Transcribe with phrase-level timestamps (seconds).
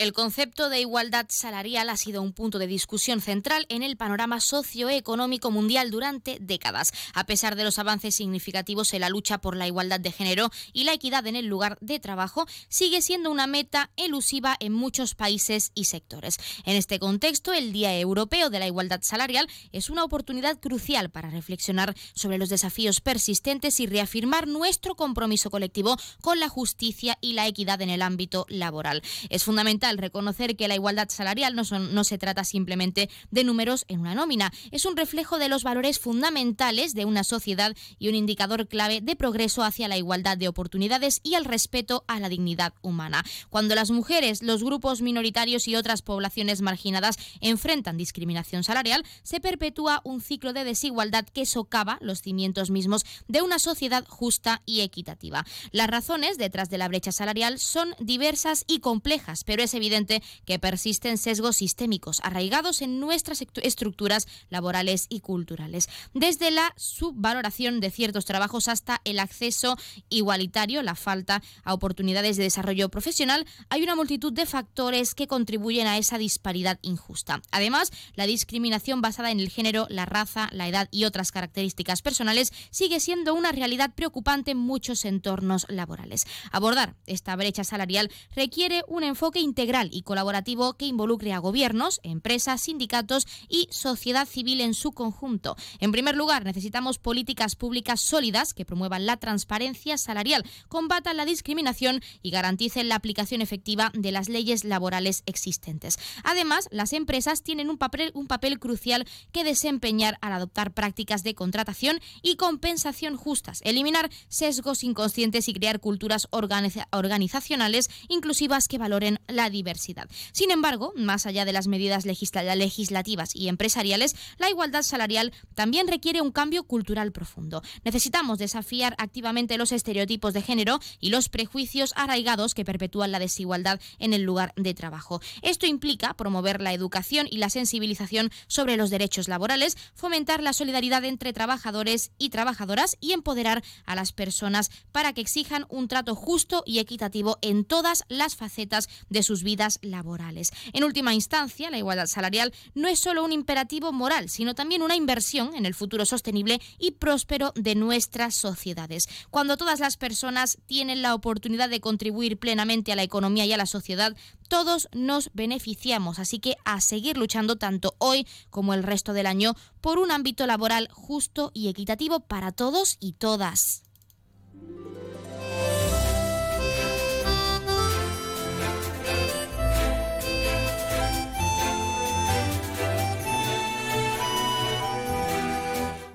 [0.00, 4.40] El concepto de igualdad salarial ha sido un punto de discusión central en el panorama
[4.40, 6.94] socioeconómico mundial durante décadas.
[7.12, 10.84] A pesar de los avances significativos en la lucha por la igualdad de género y
[10.84, 15.70] la equidad en el lugar de trabajo, sigue siendo una meta elusiva en muchos países
[15.74, 16.38] y sectores.
[16.64, 21.28] En este contexto, el Día Europeo de la Igualdad Salarial es una oportunidad crucial para
[21.28, 27.46] reflexionar sobre los desafíos persistentes y reafirmar nuestro compromiso colectivo con la justicia y la
[27.46, 29.02] equidad en el ámbito laboral.
[29.28, 34.00] Es fundamental reconocer que la igualdad salarial no, no se trata simplemente de números en
[34.00, 38.68] una nómina, es un reflejo de los valores fundamentales de una sociedad y un indicador
[38.68, 43.24] clave de progreso hacia la igualdad de oportunidades y el respeto a la dignidad humana.
[43.48, 50.00] Cuando las mujeres, los grupos minoritarios y otras poblaciones marginadas enfrentan discriminación salarial, se perpetúa
[50.04, 55.44] un ciclo de desigualdad que socava los cimientos mismos de una sociedad justa y equitativa.
[55.72, 60.58] Las razones detrás de la brecha salarial son diversas y complejas, pero es evidente que
[60.58, 65.88] persisten sesgos sistémicos arraigados en nuestras estructuras laborales y culturales.
[66.14, 69.76] Desde la subvaloración de ciertos trabajos hasta el acceso
[70.08, 75.86] igualitario, la falta a oportunidades de desarrollo profesional, hay una multitud de factores que contribuyen
[75.86, 77.42] a esa disparidad injusta.
[77.50, 82.52] Además, la discriminación basada en el género, la raza, la edad y otras características personales
[82.70, 86.26] sigue siendo una realidad preocupante en muchos entornos laborales.
[86.52, 89.59] Abordar esta brecha salarial requiere un enfoque integral
[89.92, 95.54] y colaborativo que involucre a gobiernos, empresas, sindicatos y sociedad civil en su conjunto.
[95.80, 102.00] En primer lugar, necesitamos políticas públicas sólidas que promuevan la transparencia salarial, combatan la discriminación
[102.22, 105.98] y garanticen la aplicación efectiva de las leyes laborales existentes.
[106.24, 111.34] Además, las empresas tienen un papel, un papel crucial que desempeñar al adoptar prácticas de
[111.34, 119.49] contratación y compensación justas, eliminar sesgos inconscientes y crear culturas organizacionales inclusivas que valoren la
[119.50, 120.08] diversidad.
[120.32, 126.20] Sin embargo, más allá de las medidas legislativas y empresariales, la igualdad salarial también requiere
[126.20, 127.62] un cambio cultural profundo.
[127.84, 133.80] Necesitamos desafiar activamente los estereotipos de género y los prejuicios arraigados que perpetúan la desigualdad
[133.98, 135.20] en el lugar de trabajo.
[135.42, 141.04] Esto implica promover la educación y la sensibilización sobre los derechos laborales, fomentar la solidaridad
[141.04, 146.62] entre trabajadores y trabajadoras y empoderar a las personas para que exijan un trato justo
[146.66, 150.52] y equitativo en todas las facetas de sus vidas laborales.
[150.72, 154.96] En última instancia, la igualdad salarial no es solo un imperativo moral, sino también una
[154.96, 159.08] inversión en el futuro sostenible y próspero de nuestras sociedades.
[159.30, 163.56] Cuando todas las personas tienen la oportunidad de contribuir plenamente a la economía y a
[163.56, 164.16] la sociedad,
[164.48, 169.54] todos nos beneficiamos, así que a seguir luchando tanto hoy como el resto del año
[169.80, 173.84] por un ámbito laboral justo y equitativo para todos y todas.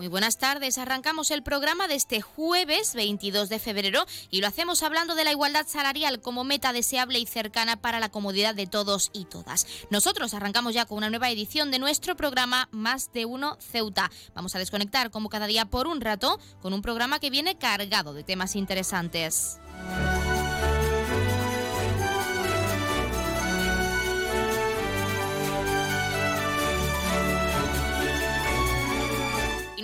[0.06, 0.78] Muy buenas tardes.
[0.78, 5.32] Arrancamos el programa de este jueves 22 de febrero y lo hacemos hablando de la
[5.32, 9.66] igualdad salarial como meta deseable y cercana para la comodidad de todos y todas.
[9.90, 14.12] Nosotros arrancamos ya con una nueva edición de nuestro programa Más de Uno Ceuta.
[14.36, 18.14] Vamos a desconectar como cada día por un rato con un programa que viene cargado
[18.14, 19.58] de temas interesantes.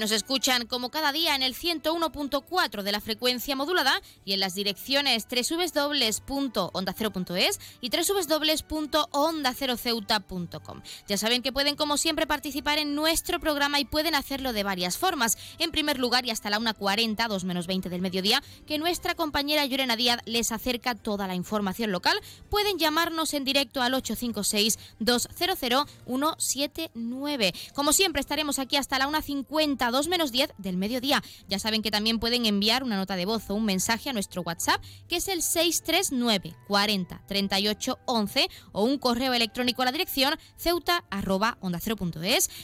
[0.01, 4.55] Nos escuchan como cada día en el 101.4 de la frecuencia modulada y en las
[4.55, 10.81] direcciones www.ondacero.es y www.ondaceroceuta.com.
[11.07, 14.97] Ya saben que pueden como siempre participar en nuestro programa y pueden hacerlo de varias
[14.97, 15.37] formas.
[15.59, 19.67] En primer lugar y hasta la 1.40, 2 menos 20 del mediodía, que nuestra compañera
[19.67, 22.19] Llorena Díaz les acerca toda la información local,
[22.49, 27.53] pueden llamarnos en directo al 856 200 179.
[27.75, 31.21] Como siempre estaremos aquí hasta la 1.50 2 menos 10 del mediodía.
[31.47, 34.41] Ya saben que también pueden enviar una nota de voz o un mensaje a nuestro
[34.41, 40.33] WhatsApp, que es el 639 40 38 11 o un correo electrónico a la dirección
[40.57, 41.03] ceuta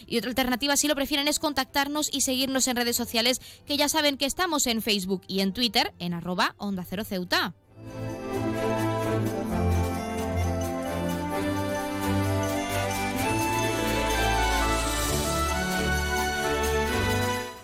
[0.08, 3.90] Y otra alternativa, si lo prefieren, es contactarnos y seguirnos en redes sociales, que ya
[3.90, 7.54] saben que estamos en Facebook y en Twitter en arroba onda cero ceuta.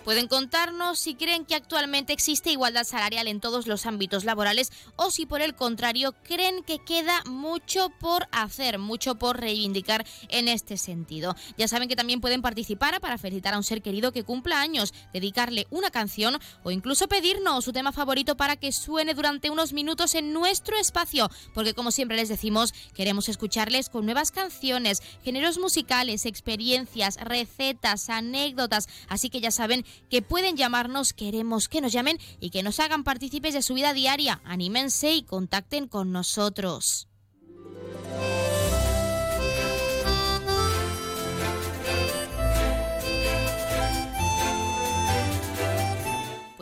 [0.04, 5.10] Pueden contarnos si creen que actualmente existe igualdad salarial en todos los ámbitos laborales o
[5.10, 10.76] si por el contrario creen que queda mucho por hacer, mucho por reivindicar en este
[10.76, 11.34] sentido.
[11.56, 14.92] Ya saben que también pueden participar para felicitar a un ser querido que cumpla años,
[15.14, 20.14] dedicarle una canción o incluso pedirnos su tema favorito para que suene durante unos minutos
[20.14, 26.26] en nuestro espacio, porque como siempre les decimos, queremos escucharles con nuevas canciones, géneros musicales,
[26.26, 32.50] experiencias, recetas, anécdotas, así que ya saben que pueden llamarnos, queremos que nos llamen y
[32.50, 34.40] que nos hagan partícipes de su vida diaria.
[34.44, 37.08] Anímense y contacten con nosotros.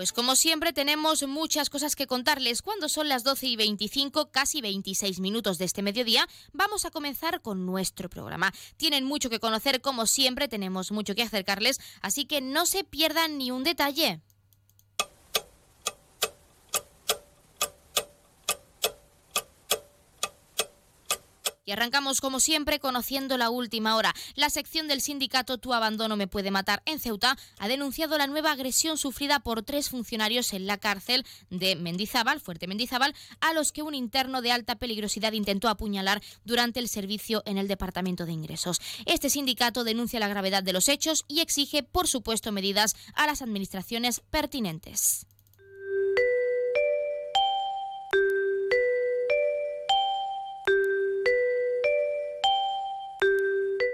[0.03, 2.61] Pues como siempre tenemos muchas cosas que contarles.
[2.61, 7.41] Cuando son las 12 y 25, casi 26 minutos de este mediodía, vamos a comenzar
[7.41, 8.53] con nuestro programa.
[8.77, 13.39] Tienen mucho que conocer, como siempre, tenemos mucho que acercarles, así que no se pierdan
[13.39, 14.21] ni un detalle.
[21.65, 24.13] Y arrancamos como siempre conociendo la última hora.
[24.35, 28.51] La sección del sindicato Tu abandono me puede matar en Ceuta ha denunciado la nueva
[28.51, 33.83] agresión sufrida por tres funcionarios en la cárcel de Mendizábal, Fuerte Mendizábal, a los que
[33.83, 38.81] un interno de alta peligrosidad intentó apuñalar durante el servicio en el Departamento de Ingresos.
[39.07, 43.41] Este sindicato denuncia la gravedad de los hechos y exige, por supuesto, medidas a las
[43.41, 45.27] administraciones pertinentes.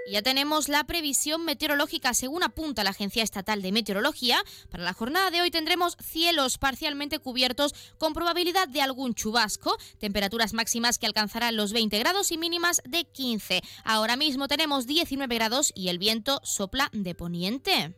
[0.09, 4.41] Ya tenemos la previsión meteorológica según apunta la Agencia Estatal de Meteorología.
[4.71, 10.53] Para la jornada de hoy tendremos cielos parcialmente cubiertos con probabilidad de algún chubasco, temperaturas
[10.53, 13.61] máximas que alcanzarán los 20 grados y mínimas de 15.
[13.83, 17.95] Ahora mismo tenemos 19 grados y el viento sopla de poniente.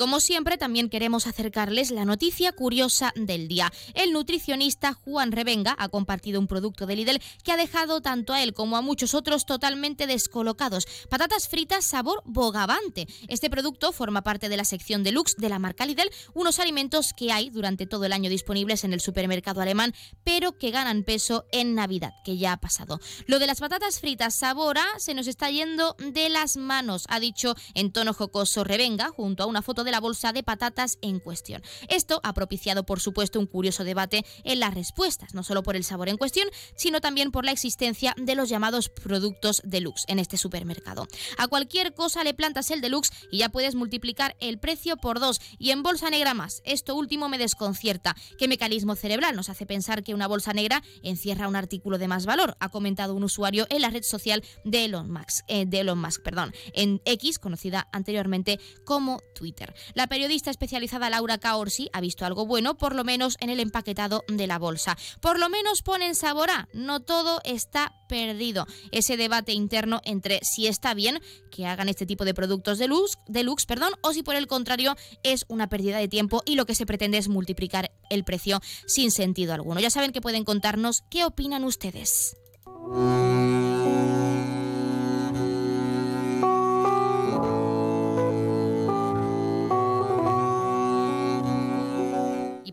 [0.00, 3.70] Como siempre, también queremos acercarles la noticia curiosa del día.
[3.92, 8.42] El nutricionista Juan Revenga ha compartido un producto de Lidl que ha dejado tanto a
[8.42, 10.86] él como a muchos otros totalmente descolocados.
[11.10, 13.08] Patatas fritas sabor bogavante.
[13.28, 17.30] Este producto forma parte de la sección deluxe de la marca Lidl, unos alimentos que
[17.30, 19.92] hay durante todo el año disponibles en el supermercado alemán,
[20.24, 23.00] pero que ganan peso en Navidad, que ya ha pasado.
[23.26, 27.20] Lo de las patatas fritas sabor A se nos está yendo de las manos, ha
[27.20, 31.20] dicho en tono jocoso Revenga, junto a una foto de la bolsa de patatas en
[31.20, 31.62] cuestión.
[31.88, 35.84] Esto ha propiciado, por supuesto, un curioso debate en las respuestas, no solo por el
[35.84, 40.36] sabor en cuestión, sino también por la existencia de los llamados productos deluxe en este
[40.36, 41.06] supermercado.
[41.38, 45.40] A cualquier cosa le plantas el deluxe y ya puedes multiplicar el precio por dos
[45.58, 46.62] y en bolsa negra más.
[46.64, 48.16] Esto último me desconcierta.
[48.38, 52.26] ¿Qué mecanismo cerebral nos hace pensar que una bolsa negra encierra un artículo de más
[52.26, 52.56] valor?
[52.60, 56.22] Ha comentado un usuario en la red social de Elon Musk, eh, de Elon Musk
[56.22, 59.74] perdón, en X, conocida anteriormente como Twitter.
[59.94, 64.24] La periodista especializada Laura Caorsi ha visto algo bueno, por lo menos en el empaquetado
[64.28, 64.96] de la bolsa.
[65.20, 68.66] Por lo menos ponen sabor a, no todo está perdido.
[68.92, 72.88] Ese debate interno entre si está bien que hagan este tipo de productos de
[73.28, 76.74] deluxe perdón, o si por el contrario es una pérdida de tiempo y lo que
[76.74, 79.80] se pretende es multiplicar el precio sin sentido alguno.
[79.80, 82.36] Ya saben que pueden contarnos qué opinan ustedes.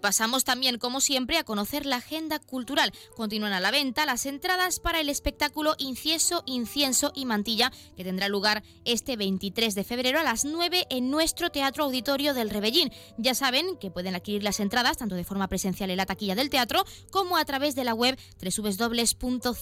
[0.07, 2.93] Pasamos también, como siempre, a conocer la agenda cultural.
[3.17, 8.29] Continúan a la venta las entradas para el espectáculo Incienso, Incienso y Mantilla, que tendrá
[8.29, 12.93] lugar este 23 de febrero a las 9 en nuestro Teatro Auditorio del Rebellín.
[13.17, 16.49] Ya saben que pueden adquirir las entradas tanto de forma presencial en la taquilla del
[16.49, 19.57] teatro como a través de la web www.ceuta.es,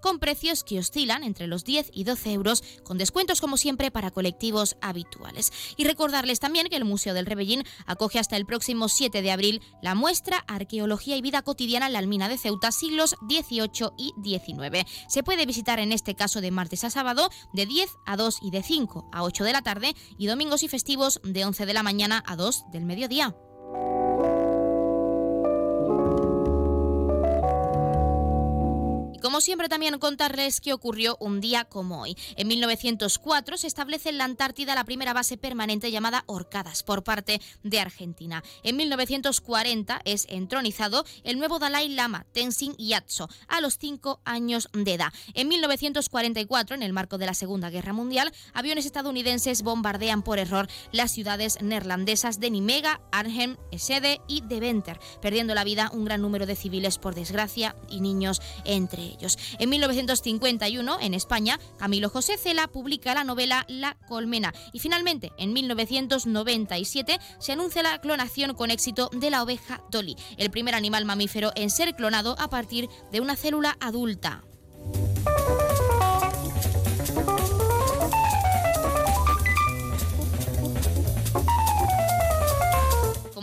[0.00, 4.12] con precios que oscilan entre los 10 y 12 euros, con descuentos como siempre para
[4.12, 5.50] colectivos habituales.
[5.76, 9.62] Y recordarles también que el Museo del Rebellín acoge hasta el próximo 7 de abril
[9.82, 14.84] la muestra Arqueología y Vida Cotidiana en la Almina de Ceuta, siglos XVIII y XIX.
[15.08, 18.50] Se puede visitar en este caso de martes a sábado de 10 a 2 y
[18.50, 21.82] de 5 a 8 de la tarde y domingos y festivos de 11 de la
[21.82, 23.34] mañana a 2 del mediodía.
[29.22, 32.16] Como Como siempre también contarles qué ocurrió un día como hoy.
[32.36, 37.42] En 1904 se establece en la Antártida la primera base permanente llamada Orcadas por parte
[37.62, 38.42] de Argentina.
[38.62, 44.94] En 1940 es entronizado el nuevo Dalai Lama, Tenzin Gyatso, a los cinco años de
[44.94, 45.12] edad.
[45.34, 50.66] En 1944, en el marco de la Segunda Guerra Mundial, aviones estadounidenses bombardean por error
[50.92, 56.46] las ciudades neerlandesas de Nimega, Arnhem, Sede y Deventer, perdiendo la vida un gran número
[56.46, 59.38] de civiles por desgracia y niños entre ellos.
[59.58, 65.52] En 1951, en España, Camilo José Cela publica la novela La Colmena y finalmente, en
[65.52, 71.52] 1997, se anuncia la clonación con éxito de la oveja Dolly, el primer animal mamífero
[71.54, 74.44] en ser clonado a partir de una célula adulta.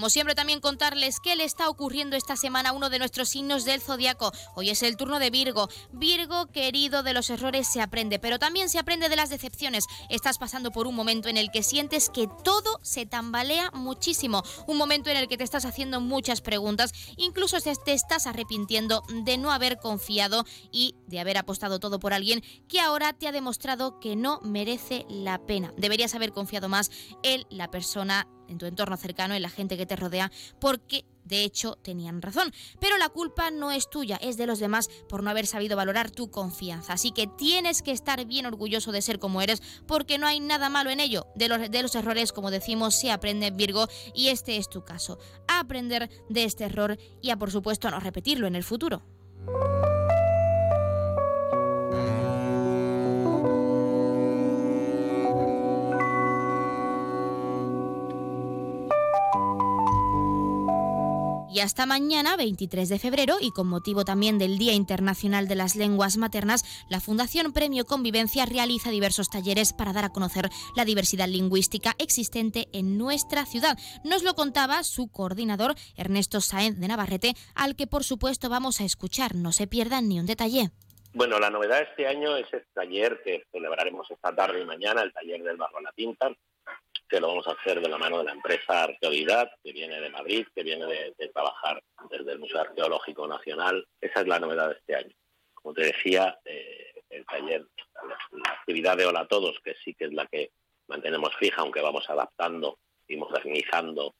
[0.03, 3.63] Como siempre también contarles qué le está ocurriendo esta semana a uno de nuestros signos
[3.63, 4.33] del zodiaco.
[4.53, 5.69] Hoy es el turno de Virgo.
[5.93, 9.85] Virgo, querido, de los errores se aprende, pero también se aprende de las decepciones.
[10.09, 14.43] Estás pasando por un momento en el que sientes que todo se tambalea muchísimo.
[14.67, 19.37] Un momento en el que te estás haciendo muchas preguntas, incluso te estás arrepintiendo de
[19.37, 24.01] no haber confiado y de haber apostado todo por alguien que ahora te ha demostrado
[24.01, 25.71] que no merece la pena.
[25.77, 26.91] Deberías haber confiado más
[27.23, 31.43] en la persona en tu entorno cercano, en la gente que te rodea, porque de
[31.43, 32.51] hecho tenían razón.
[32.79, 36.11] Pero la culpa no es tuya, es de los demás por no haber sabido valorar
[36.11, 36.93] tu confianza.
[36.93, 40.69] Así que tienes que estar bien orgulloso de ser como eres, porque no hay nada
[40.69, 41.27] malo en ello.
[41.35, 45.19] De los, de los errores, como decimos, se aprende Virgo, y este es tu caso.
[45.47, 49.03] A aprender de este error y a, por supuesto, no repetirlo en el futuro.
[61.53, 65.75] Y hasta mañana, 23 de febrero, y con motivo también del Día Internacional de las
[65.75, 71.27] Lenguas Maternas, la Fundación Premio Convivencia realiza diversos talleres para dar a conocer la diversidad
[71.27, 73.77] lingüística existente en nuestra ciudad.
[74.03, 78.85] Nos lo contaba su coordinador, Ernesto Sáenz de Navarrete, al que por supuesto vamos a
[78.85, 79.35] escuchar.
[79.35, 80.71] No se pierdan ni un detalle.
[81.13, 85.03] Bueno, la novedad de este año es el taller que celebraremos esta tarde y mañana,
[85.03, 86.35] el taller del Barro a la Tinta,
[87.13, 90.09] que lo vamos a hacer de la mano de la empresa Arqueolidad, que viene de
[90.09, 91.79] Madrid, que viene de, trabajar
[92.09, 93.87] desde el Museo Arqueológico Nacional.
[94.01, 95.15] Esa es la novedad de este año.
[95.53, 97.67] Como te decía, eh, el taller,
[98.07, 100.49] la, actividad de Hola a Todos, que sí que es la que
[100.87, 104.15] mantenemos fija, aunque vamos adaptando y modernizando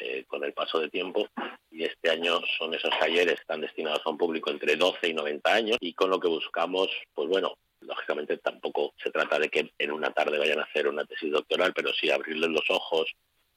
[0.00, 1.28] eh, con el paso de tiempo.
[1.70, 5.52] Y este año son esos talleres están destinados a un público entre 12 y 90
[5.52, 9.92] años y con lo que buscamos, pues bueno, lógicamente tampoco se trata de que en
[9.92, 13.10] una tarde vayan a hacer una tesis doctoral, pero sí abrirles los ojos,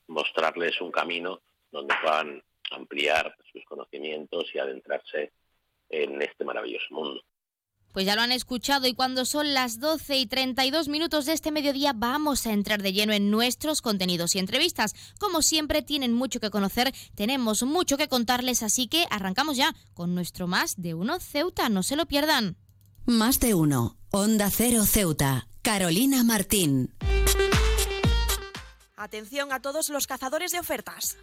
[0.07, 5.31] mostrarles un camino donde puedan ampliar sus conocimientos y adentrarse
[5.89, 7.21] en este maravilloso mundo.
[7.93, 11.51] Pues ya lo han escuchado y cuando son las 12 y 32 minutos de este
[11.51, 14.95] mediodía vamos a entrar de lleno en nuestros contenidos y entrevistas.
[15.19, 20.15] Como siempre tienen mucho que conocer, tenemos mucho que contarles, así que arrancamos ya con
[20.15, 22.57] nuestro Más de Uno Ceuta, no se lo pierdan.
[23.05, 26.93] Más de Uno, Onda Cero Ceuta, Carolina Martín.
[28.95, 31.17] Atención a todos los cazadores de ofertas.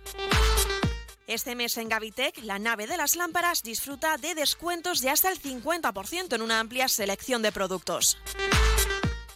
[1.28, 5.40] Este mes en Gavitec, la nave de las lámparas disfruta de descuentos de hasta el
[5.40, 8.18] 50% en una amplia selección de productos.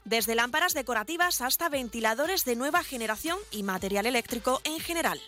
[0.05, 5.21] Desde lámparas decorativas hasta ventiladores de nueva generación y material eléctrico en general.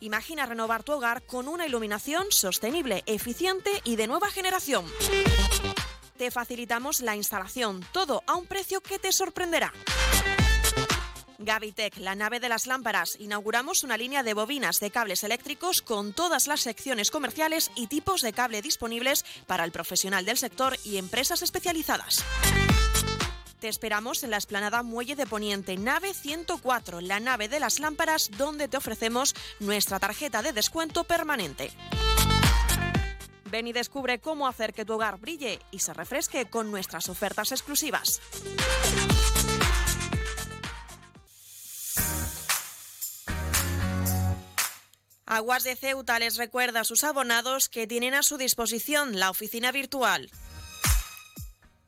[0.00, 4.84] Imagina renovar tu hogar con una iluminación sostenible, eficiente y de nueva generación.
[6.22, 9.72] Te facilitamos la instalación, todo a un precio que te sorprenderá.
[11.38, 16.12] Gavitec, la nave de las lámparas, inauguramos una línea de bobinas de cables eléctricos con
[16.12, 20.98] todas las secciones comerciales y tipos de cable disponibles para el profesional del sector y
[20.98, 22.24] empresas especializadas.
[23.58, 28.30] Te esperamos en la esplanada Muelle de Poniente, nave 104, la nave de las lámparas,
[28.38, 31.72] donde te ofrecemos nuestra tarjeta de descuento permanente.
[33.52, 37.52] Ven y descubre cómo hacer que tu hogar brille y se refresque con nuestras ofertas
[37.52, 38.22] exclusivas.
[45.26, 49.70] Aguas de Ceuta les recuerda a sus abonados que tienen a su disposición la oficina
[49.70, 50.30] virtual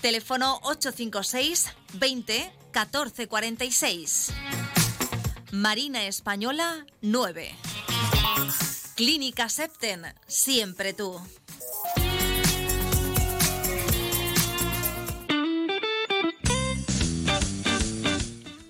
[0.00, 4.30] Teléfono 856 20 14 46.
[5.50, 7.54] Marina Española 9.
[8.94, 11.20] Clínica Septen, siempre tú.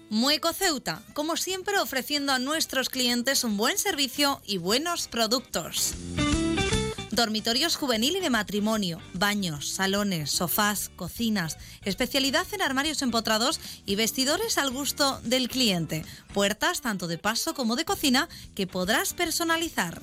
[0.09, 5.95] Mueco Ceuta, como siempre ofreciendo a nuestros clientes un buen servicio y buenos productos.
[7.19, 14.57] Dormitorios juvenil y de matrimonio, baños, salones, sofás, cocinas, especialidad en armarios empotrados y vestidores
[14.57, 16.05] al gusto del cliente.
[16.33, 20.01] Puertas tanto de paso como de cocina que podrás personalizar.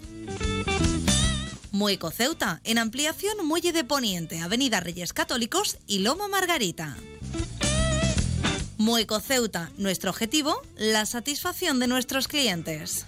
[1.71, 6.97] Mueco Ceuta, en ampliación Muelle de Poniente, Avenida Reyes Católicos y Loma Margarita.
[8.77, 13.05] Mueco Ceuta, nuestro objetivo, la satisfacción de nuestros clientes.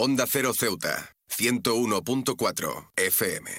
[0.00, 3.50] Onda Cero Ceuta, 101.4 FM.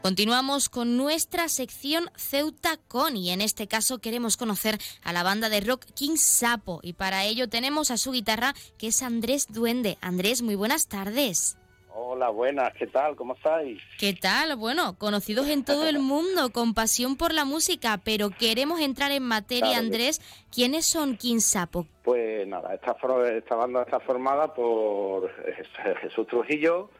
[0.00, 5.48] Continuamos con nuestra sección Ceuta Con y en este caso queremos conocer a la banda
[5.48, 9.98] de rock King Sapo y para ello tenemos a su guitarra que es Andrés Duende.
[10.00, 11.56] Andrés, muy buenas tardes.
[11.96, 13.14] Hola, buenas, ¿qué tal?
[13.14, 13.80] ¿Cómo estáis?
[14.00, 14.56] ¿Qué tal?
[14.56, 19.22] Bueno, conocidos en todo el mundo, con pasión por la música, pero queremos entrar en
[19.22, 20.20] materia, Claro Andrés.
[20.52, 21.86] ¿Quiénes son King Sapo?
[22.02, 26.90] Pues nada, esta, banda está formada por Jes- Jesús Trujillo,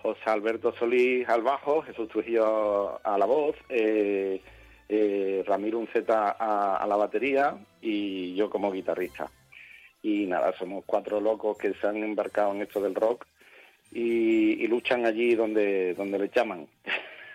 [0.00, 4.40] José Alberto Solís al bajo, Jesús Trujillo a la voz, eh,
[4.88, 9.28] eh, Ramiro Unceta a, a la batería y yo como guitarrista.
[10.02, 13.26] Y nada, somos cuatro locos que se han embarcado en esto del rock
[13.92, 16.66] y, y luchan allí donde, donde les llaman.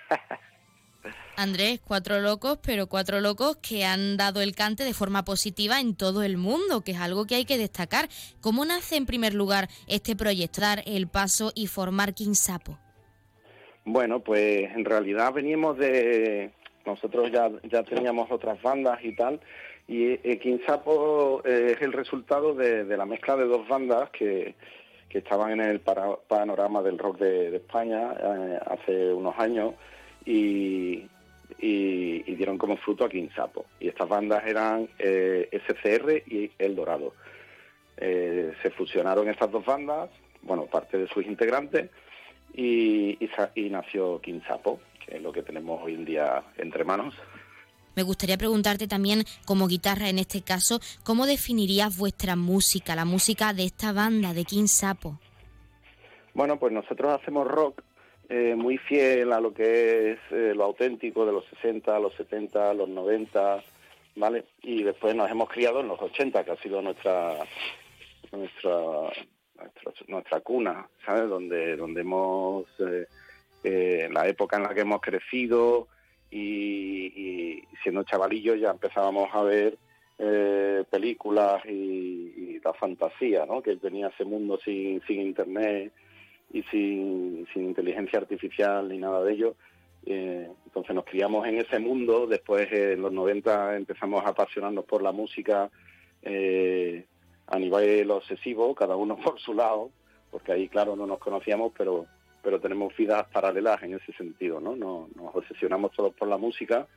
[1.38, 5.96] Andrés, cuatro locos, pero cuatro locos que han dado el cante de forma positiva en
[5.96, 8.10] todo el mundo, que es algo que hay que destacar.
[8.42, 12.78] ¿Cómo nace en primer lugar este proyecto, dar el paso y formar King Sapo?
[13.86, 16.52] Bueno, pues en realidad veníamos de...
[16.86, 19.40] Nosotros ya, ya teníamos otras bandas y tal,
[19.88, 24.10] y eh, King Sapo eh, es el resultado de, de la mezcla de dos bandas
[24.10, 24.56] que,
[25.12, 29.74] que estaban en el panorama del rock de, España eh, hace unos años
[30.26, 31.08] y,
[31.60, 33.66] dieron como fruto a King Sapo.
[33.80, 37.14] Y estas bandas eran eh, SCR y El Dorado.
[37.98, 40.10] Eh, se fusionaron estas dos bandas,
[40.42, 41.92] bueno, parte de sus integrantes,
[42.54, 46.84] y, y y nació King Sapo, que es lo que tenemos hoy en día entre
[46.84, 47.14] manos.
[47.96, 53.54] Me gustaría preguntarte también, como guitarra en este caso, ¿cómo definirías vuestra música, la música
[53.54, 55.20] de esta banda, de King Sapo?
[56.34, 57.82] Bueno, pues nosotros hacemos rock
[58.30, 62.74] eh, muy fiel a lo que es eh, lo auténtico de los 60, los 70,
[62.74, 63.62] los 90,
[64.16, 64.46] ¿vale?
[64.62, 67.36] Y después nos hemos criado en los 80, que ha sido nuestra
[68.32, 68.72] nuestra
[69.58, 71.30] nuestra, nuestra cuna, ¿sabes?
[71.30, 73.06] Donde donde hemos eh,
[73.64, 75.88] eh, la época en la que hemos crecido
[76.32, 79.78] y, siendo chavalillos ya empezábamos a ver
[80.18, 83.62] eh, películas y, la fantasía, ¿no?
[83.64, 85.92] Que tenía ese mundo sin, sin internet
[86.54, 89.56] y sin, sin inteligencia artificial ni nada de ello.
[90.06, 94.86] Eh, entonces nos criamos en ese mundo, después eh, en los 90 empezamos a apasionarnos
[94.86, 95.72] por la música
[96.24, 99.90] a nivel obsesivo, cada uno por su lado,
[100.30, 102.06] porque ahí claro no nos conocíamos, pero
[102.42, 104.76] pero tenemos vidas paralelas en ese sentido, ¿no?
[104.76, 106.88] Nos, nos obsesionamos todos por la música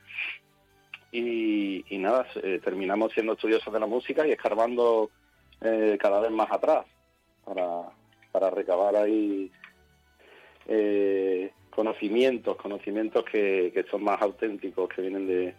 [1.11, 5.09] y, nada, eh, terminamos siendo estudiosos de la música y escarbando
[5.61, 6.85] eh, cada vez más atrás
[7.45, 7.83] para,
[8.31, 9.49] para recabar ahí
[10.67, 15.55] eh, conocimientos, conocimientos que, son más auténticos, que vienen de,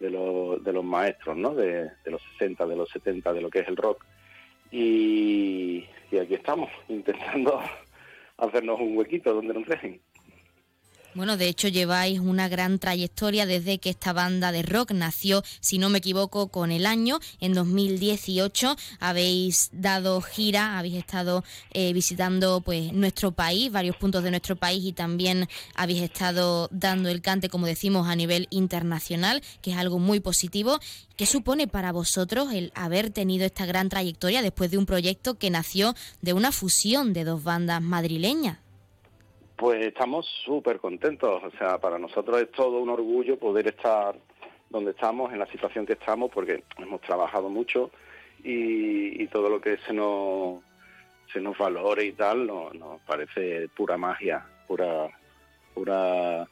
[0.00, 1.54] de, de los maestros, ¿no?
[1.54, 4.04] De, los 60, de los 70, de lo que es el rock.
[4.70, 5.86] y
[6.20, 7.62] aquí estamos, intentando
[8.40, 10.00] hacernos un huequito donde nos dejen.
[11.12, 15.78] Bueno, de hecho lleváis una gran trayectoria desde que esta banda de rock nació, si
[15.78, 17.18] no me equivoco, con el año.
[17.40, 21.42] En 2018 habéis dado gira, habéis estado
[21.72, 27.08] eh, visitando pues nuestro país, varios puntos de nuestro país y también habéis estado dando
[27.08, 30.78] el cante, como decimos, a nivel internacional, que es algo muy positivo.
[31.16, 35.50] ¿Qué supone para vosotros el haber tenido esta gran trayectoria después de un proyecto que
[35.50, 38.58] nació de una fusión de dos bandas madrileñas?
[39.60, 44.16] Pues estamos súper contentos, o sea, para nosotros es todo un orgullo poder estar
[44.70, 47.90] donde estamos, en la situación que estamos, porque hemos trabajado mucho
[48.42, 50.62] y, todo lo que se nos,
[51.30, 55.10] se nos valore y tal nos, nos parece pura magia, pura,
[55.74, 56.48] pura,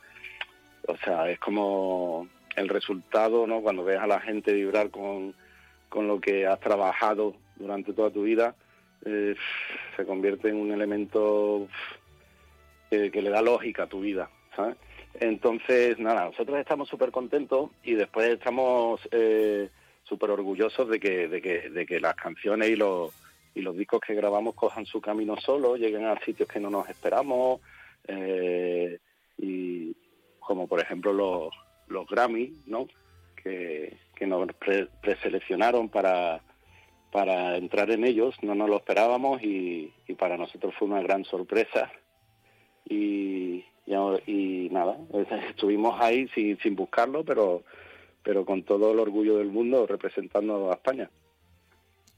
[0.86, 3.62] o sea, es como el resultado, ¿no?
[3.62, 5.34] Cuando ves a la gente vibrar con,
[5.88, 8.54] con lo que has trabajado durante toda tu vida,
[9.06, 9.34] eh,
[9.96, 11.68] se convierte en un elemento
[12.90, 14.76] que, le da lógica a tu vida, ¿sabes?
[15.20, 19.68] Entonces, nada, nosotros estamos súper contentos y después estamos eh,
[20.04, 23.12] súper orgullosos de que, de, que, de que las canciones y los,
[23.54, 26.88] y los discos que grabamos cojan su camino solo, lleguen a sitios que no nos
[26.88, 27.60] esperamos,
[28.06, 28.98] eh,
[29.36, 29.94] y
[30.38, 31.50] como por ejemplo los,
[31.88, 32.86] los Grammy, ¿no?
[33.42, 34.48] Que, que nos
[35.00, 36.42] preseleccionaron para,
[37.12, 41.92] para entrar en ellos, no nos lo esperábamos y para nosotros fue una gran sorpresa
[42.88, 43.64] y,
[44.26, 44.98] y, nada,
[45.50, 47.62] estuvimos ahí sin, sin buscarlo, pero,
[48.22, 51.10] pero con todo el orgullo del mundo representando a España.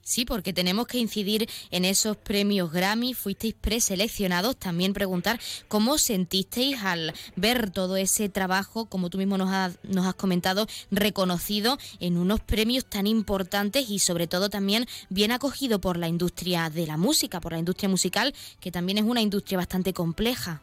[0.03, 6.83] Sí, porque tenemos que incidir en esos premios Grammy, fuisteis preseleccionados, también preguntar cómo sentisteis
[6.83, 12.17] al ver todo ese trabajo, como tú mismo nos has, nos has comentado, reconocido en
[12.17, 16.97] unos premios tan importantes y sobre todo también bien acogido por la industria de la
[16.97, 20.63] música, por la industria musical, que también es una industria bastante compleja.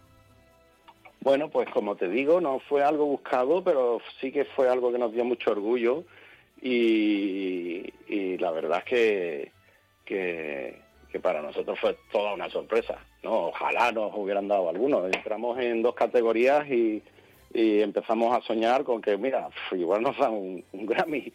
[1.22, 4.98] Bueno, pues como te digo, no fue algo buscado, pero sí que fue algo que
[4.98, 6.06] nos dio mucho orgullo
[6.62, 9.52] y, la verdad es que,
[10.06, 13.00] que, para nosotros fue toda una sorpresa.
[13.24, 15.06] no Ojalá nos hubieran dado algunos.
[15.06, 17.02] Entramos en dos categorías y,
[17.54, 21.32] empezamos a soñar con que, mira, igual nos dan un, Grammy,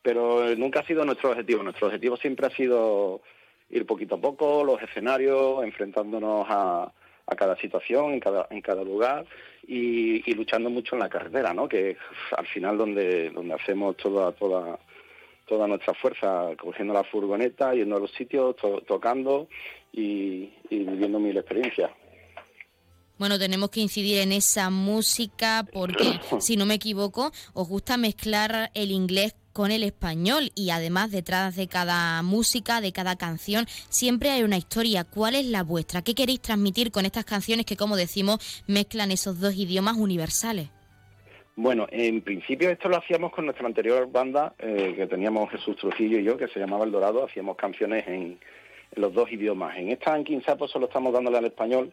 [0.00, 1.62] pero nunca ha sido nuestro objetivo.
[1.62, 3.20] Nuestro objetivo siempre ha sido
[3.68, 6.90] ir poquito a poco, los escenarios, enfrentándonos a,
[7.28, 9.26] a cada situación, en cada, en cada lugar
[9.66, 11.68] y, luchando mucho en la carretera, ¿no?
[11.68, 11.96] Que
[12.36, 14.78] al final donde, donde hacemos toda, toda,
[15.46, 19.48] toda nuestra fuerza, cogiendo la furgoneta, yendo a los sitios, tocando
[19.92, 21.90] y, y viviendo mil experiencias.
[23.18, 28.70] Bueno, tenemos que incidir en esa música porque, si no me equivoco, os gusta mezclar
[28.74, 34.30] el inglés con el español y además detrás de cada música, de cada canción, siempre
[34.30, 35.02] hay una historia.
[35.02, 36.00] ¿Cuál es la vuestra?
[36.00, 40.68] ¿Qué queréis transmitir con estas canciones que, como decimos, mezclan esos dos idiomas universales?
[41.56, 46.20] Bueno, en principio esto lo hacíamos con nuestra anterior banda, eh, que teníamos Jesús Trujillo
[46.20, 48.38] y yo, que se llamaba El Dorado, hacíamos canciones en,
[48.94, 49.76] los dos idiomas.
[49.76, 51.92] En esta, en Quinsapo, solo estamos dándole al español,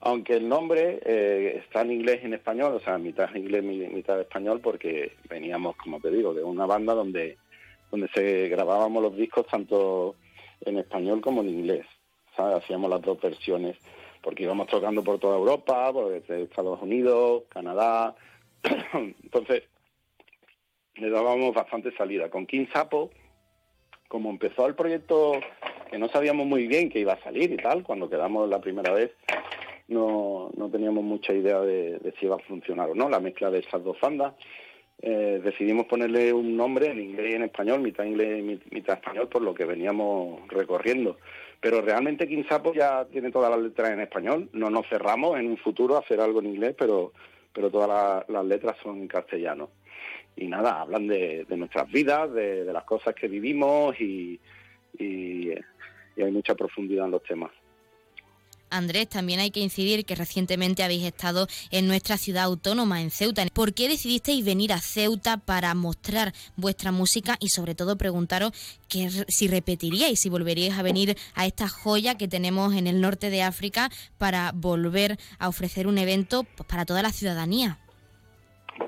[0.00, 4.18] aunque el nombre eh, está en inglés y en español, o sea, mitad inglés, mitad
[4.18, 7.36] español, porque veníamos, como te digo, de una banda donde,
[7.90, 10.16] donde se grabábamos los discos tanto
[10.62, 11.86] en español como en inglés.
[12.36, 13.76] Hacíamos las dos versiones,
[14.22, 18.14] porque íbamos tocando por toda Europa, por Estados Unidos, Canadá,
[18.94, 19.64] entonces
[20.94, 22.30] le dábamos bastante salida.
[22.30, 23.10] Con King Sapo,
[24.08, 25.32] como empezó el proyecto
[25.90, 28.92] que no sabíamos muy bien que iba a salir y tal, cuando quedamos la primera
[28.92, 29.10] vez,
[29.90, 33.58] no, no teníamos mucha idea de, si iba a funcionar o no, la mezcla de
[33.58, 34.34] esas dos bandas.
[35.02, 39.28] Eh, decidimos ponerle un nombre en inglés y en español, mitad inglés y mitad español,
[39.28, 41.18] por lo que veníamos recorriendo.
[41.60, 44.48] Pero realmente Quinsapo ya tiene todas las letras en español.
[44.52, 47.12] No nos cerramos en un futuro a hacer algo en inglés, pero,
[47.52, 49.70] pero todas las, letras son en castellano.
[50.36, 54.38] Y nada, hablan de, nuestras vidas, de, las cosas que vivimos y
[56.16, 57.50] hay mucha profundidad en los temas.
[58.70, 63.44] Andrés, también hay que incidir que recientemente habéis estado en nuestra ciudad autónoma, en Ceuta.
[63.52, 68.52] ¿Por qué decidisteis venir a Ceuta para mostrar vuestra música y sobre todo preguntaros
[68.88, 73.30] que si repetiríais, si volveríais a venir a esta joya que tenemos en el norte
[73.30, 77.78] de África para volver a ofrecer un evento pues, para toda la ciudadanía?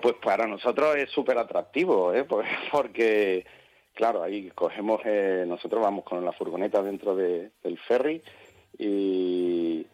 [0.00, 2.24] Pues para nosotros es súper atractivo, ¿eh?
[2.72, 3.44] Porque,
[3.94, 8.22] claro, ahí cogemos, eh, nosotros vamos con la furgoneta dentro del ferry
[8.78, 9.86] y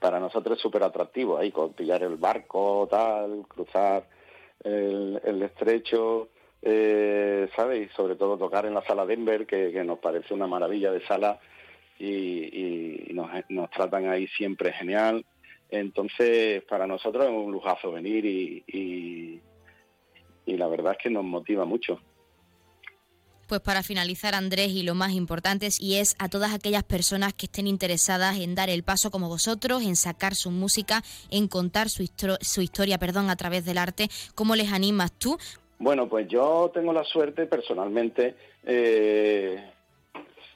[0.00, 4.06] para nosotros es súper atractivo ahí, con pillar el barco, tal, cruzar
[4.62, 6.28] el, estrecho,
[6.62, 7.86] eh, ¿sabes?
[7.86, 11.38] Y sobre todo tocar en la sala Denver, que, nos parece una maravilla de sala
[11.98, 15.24] y, nos, tratan ahí siempre genial.
[15.70, 19.40] Entonces, para nosotros es un lujazo venir y,
[20.46, 22.00] y la verdad es que nos motiva mucho.
[23.46, 27.46] Pues para finalizar, Andrés, y lo más importante y es a todas aquellas personas que
[27.46, 32.10] estén interesadas en dar el paso como vosotros, en sacar su música, en contar su,
[32.40, 35.38] su historia perdón, a través del arte, ¿cómo les animas tú?
[35.78, 39.62] Bueno, pues yo tengo la suerte personalmente, eh,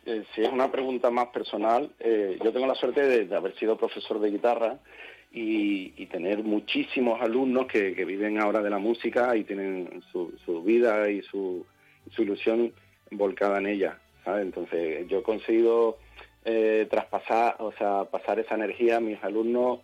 [0.07, 3.77] eh, si es una pregunta más personal, eh, yo tengo la suerte de, haber sido
[3.77, 4.79] profesor de guitarra
[5.31, 11.23] y, tener muchísimos alumnos que, viven ahora de la música y tienen su vida y
[11.23, 11.65] su
[12.11, 12.73] su ilusión
[13.11, 14.45] volcada en ella, ¿sabes?
[14.45, 15.99] Entonces yo he conseguido
[16.45, 19.81] eh, traspasar, o sea, pasar esa energía a mis alumnos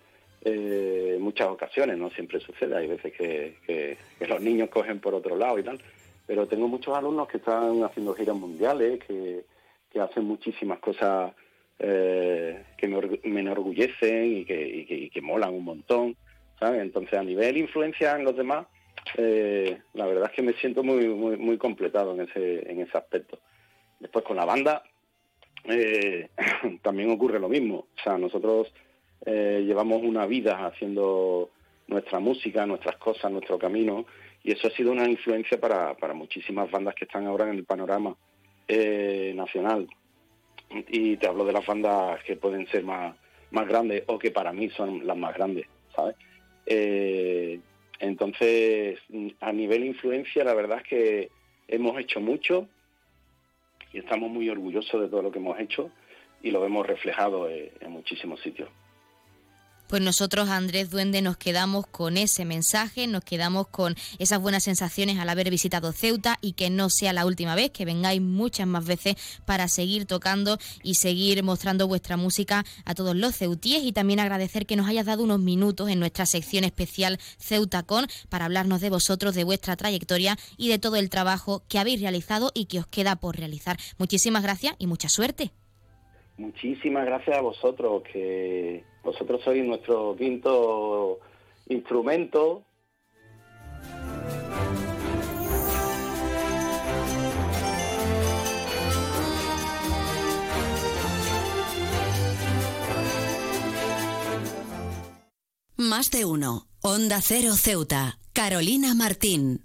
[0.48, 3.96] eh, muchas ocasiones, no siempre sucede, hay veces que,
[4.28, 5.80] los niños cogen por otro lado y tal,
[6.24, 9.44] pero tengo muchos alumnos que están haciendo giras mundiales, que,
[10.00, 11.32] hacen muchísimas cosas
[11.78, 16.16] eh, que me, enorgullecen y que, y que, molan un montón.
[16.60, 18.66] Entonces a nivel influencia en los demás,
[19.16, 23.38] eh, la verdad es que me siento muy, muy, completado en ese, en ese aspecto.
[24.00, 24.82] Después con la banda
[25.64, 26.28] eh,
[26.82, 27.86] también ocurre lo mismo.
[27.96, 28.72] O sea, nosotros
[29.24, 31.50] eh, llevamos una vida haciendo
[31.86, 34.06] nuestra música, nuestras cosas, nuestro camino,
[34.42, 37.64] y eso ha sido una influencia para, para muchísimas bandas que están ahora en el
[37.64, 38.16] panorama
[38.68, 39.88] nacional.
[40.88, 43.16] Y te hablo de las bandas que pueden ser más,
[43.52, 46.16] más grandes o que para mí son las más grandes, ¿sabes?
[47.98, 48.98] Entonces,
[49.40, 51.30] a nivel influencia, la verdad es que
[51.68, 52.68] hemos hecho mucho
[53.92, 55.90] y estamos muy orgullosos de todo lo que hemos hecho
[56.42, 58.68] y lo hemos reflejado en muchísimos sitios.
[59.88, 65.20] Pues nosotros, Andrés Duende, nos quedamos con ese mensaje, nos quedamos con esas buenas sensaciones
[65.20, 68.84] al haber visitado Ceuta y que no sea la última vez, que vengáis muchas más
[68.84, 74.18] veces para seguir tocando y seguir mostrando vuestra música a todos los ceutíes y también
[74.18, 78.90] agradecer que nos hayas dado unos minutos en nuestra sección especial Ceutacon para hablarnos de
[78.90, 82.88] vosotros, de vuestra trayectoria y de todo el trabajo que habéis realizado y que os
[82.88, 83.78] queda por realizar.
[83.98, 85.52] Muchísimas gracias y mucha suerte.
[86.38, 91.18] Muchísimas gracias a vosotros, que vosotros sois nuestro quinto
[91.68, 92.62] instrumento.
[105.76, 106.66] Más de uno.
[106.82, 108.18] Onda Cero Ceuta.
[108.32, 109.64] Carolina Martín.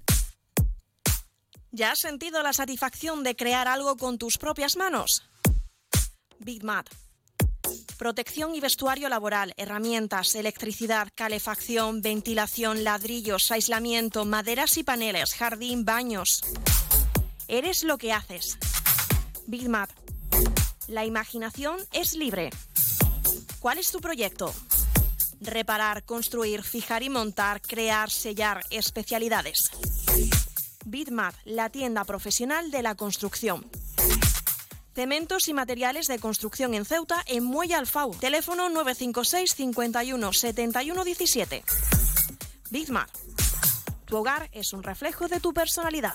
[1.72, 5.31] ¿Ya has sentido la satisfacción de crear algo con tus propias manos?
[6.44, 6.88] Big Mat.
[7.98, 16.42] Protección y vestuario laboral, herramientas, electricidad, calefacción, ventilación, ladrillos, aislamiento, maderas y paneles, jardín, baños.
[17.48, 18.58] Eres lo que haces.
[19.46, 19.92] Big Mat.
[20.88, 22.50] La imaginación es libre.
[23.60, 24.52] ¿Cuál es tu proyecto?
[25.40, 29.70] Reparar, construir, fijar y montar, crear, sellar, especialidades.
[30.86, 33.70] Bitmat, la tienda profesional de la construcción.
[35.02, 38.12] Cementos y materiales de construcción en Ceuta, en Muelle Alfau.
[38.12, 41.64] Teléfono 956 51 71 17.
[42.70, 43.10] Bigmar.
[44.06, 46.14] Tu hogar es un reflejo de tu personalidad.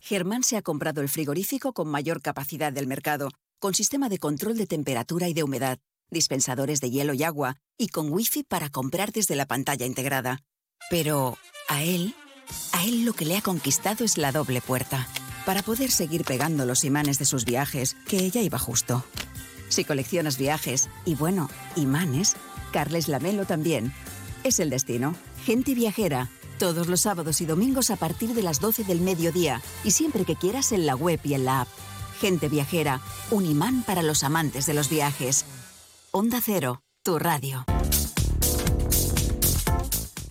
[0.00, 3.28] Germán se ha comprado el frigorífico con mayor capacidad del mercado,
[3.60, 5.78] con sistema de control de temperatura y de humedad,
[6.10, 10.40] dispensadores de hielo y agua, y con wifi para comprar desde la pantalla integrada.
[10.90, 11.38] Pero
[11.68, 12.16] a él,
[12.72, 15.06] a él lo que le ha conquistado es la doble puerta
[15.46, 19.04] para poder seguir pegando los imanes de sus viajes, que ella iba justo.
[19.68, 22.36] Si coleccionas viajes y bueno, imanes,
[22.72, 23.92] Carles Lamelo también.
[24.42, 25.14] Es el destino.
[25.44, 26.28] Gente viajera.
[26.58, 30.36] Todos los sábados y domingos a partir de las 12 del mediodía y siempre que
[30.36, 31.68] quieras en la web y en la app.
[32.20, 35.44] Gente viajera, un imán para los amantes de los viajes.
[36.12, 37.64] Onda Cero, tu radio.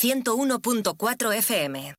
[0.00, 1.94] 101.4 FM.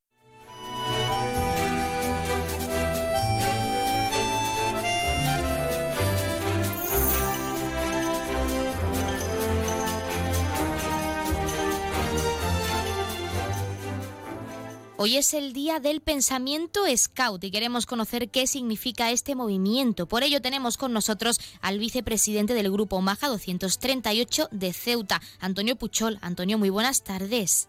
[14.95, 20.07] Hoy es el Día del Pensamiento Scout y queremos conocer qué significa este movimiento.
[20.07, 26.17] Por ello tenemos con nosotros al vicepresidente del Grupo Maja 238 de Ceuta, Antonio Puchol.
[26.21, 27.68] Antonio, muy buenas tardes.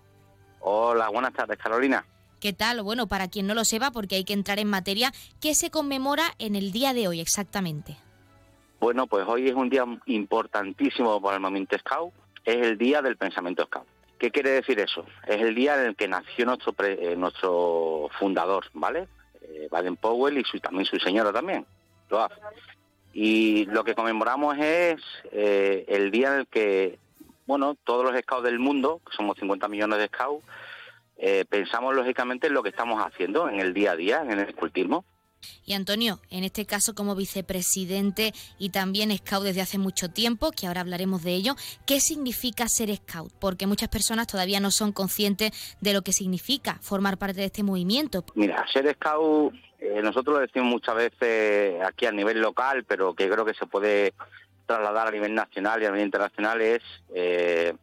[0.61, 2.05] Hola, buenas tardes, Carolina.
[2.40, 2.83] ¿Qué tal?
[2.83, 6.25] Bueno, para quien no lo sepa, porque hay que entrar en materia, ¿qué se conmemora
[6.38, 7.96] en el día de hoy exactamente?
[8.81, 13.18] Bueno, pues hoy es un día importantísimo para el movimiento Scout, es el Día del
[13.18, 13.87] Pensamiento Scout.
[14.18, 15.05] ¿Qué quiere decir eso?
[15.27, 19.09] Es el día en el que nació nuestro eh, nuestro fundador, ¿vale?
[19.42, 21.66] Eh, Baden Powell y su, también su señora también,
[23.12, 25.01] Y lo que conmemoramos es
[25.33, 26.99] eh, el día en el que
[27.51, 30.47] bueno, todos los scouts del mundo, que somos 50 millones de scouts,
[31.17, 34.49] eh, pensamos lógicamente en lo que estamos haciendo en el día a día, en el
[34.49, 35.05] escultismo.
[35.65, 40.69] Y Antonio, en este caso como vicepresidente y también scout desde hace mucho tiempo, que
[40.69, 43.33] ahora hablaremos de ello, ¿qué significa ser scout?
[43.41, 47.65] Porque muchas personas todavía no son conscientes de lo que significa formar parte de este
[47.65, 48.25] movimiento.
[48.35, 53.29] Mira, ser scout, eh, nosotros lo decimos muchas veces aquí a nivel local, pero que
[53.29, 54.15] creo que se puede
[54.70, 57.74] trasladar a nivel nacional y a nivel internacional es, eh,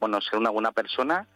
[0.00, 1.28] bueno, ser una buena persona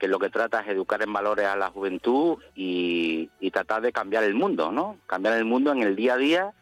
[0.00, 4.24] que lo que trata es educar en valores a la juventud y, tratar de cambiar
[4.24, 4.98] el mundo, ¿no?
[5.06, 6.52] Cambiar el mundo en el día a día,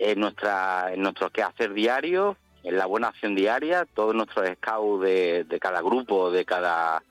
[0.00, 5.58] en nuestra, en nuestro quehacer diario, en la buena acción diaria, todos nuestros scouts de,
[5.60, 7.04] cada grupo, de cada,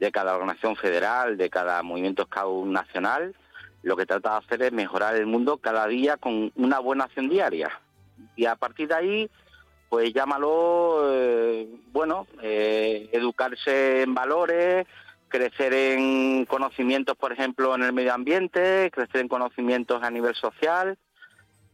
[0.00, 3.34] de cada organización federal, de cada movimiento scout nacional,
[3.82, 7.30] lo que trata de hacer es mejorar el mundo cada día con una buena acción
[7.30, 7.70] diaria
[8.36, 9.30] y a partir de ahí,
[9.88, 14.86] pues llámalo, eh, bueno, eh, educarse en valores,
[15.28, 20.98] crecer en conocimientos, por ejemplo, en el medio ambiente, crecer en conocimientos a nivel social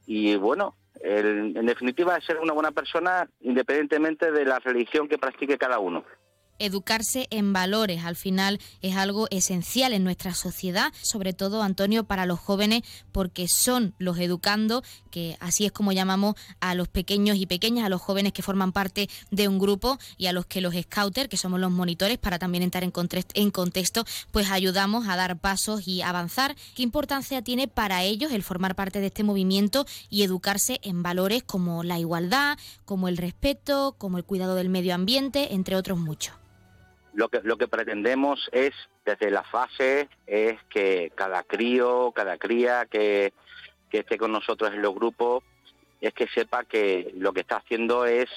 [0.06, 5.78] y, bueno, en definitiva, ser una buena persona independientemente de la religión que practique cada
[5.78, 6.04] uno
[6.58, 8.04] educarse en valores.
[8.04, 13.48] Al final es algo esencial en nuestra sociedad, sobre todo, Antonio, para los jóvenes, porque
[13.48, 18.02] son los educando, que así es como llamamos a los pequeños y pequeñas, a los
[18.02, 21.60] jóvenes que forman parte de un grupo y a los que los scouters, que somos
[21.60, 22.92] los monitores, para también entrar en,
[23.34, 26.56] en contexto, pues ayudamos a dar pasos y avanzar.
[26.74, 31.42] ¿Qué importancia tiene para ellos el formar parte de este movimiento y educarse en valores
[31.42, 36.34] como la igualdad, como el respeto, como el cuidado del medio ambiente, entre otros muchos?
[37.16, 38.74] Lo que, lo que pretendemos es,
[39.04, 43.32] desde la fase, es que cada crío, cada cría que,
[43.90, 45.42] esté con nosotros en los grupos,
[46.02, 48.28] es que sepa que lo que está haciendo es,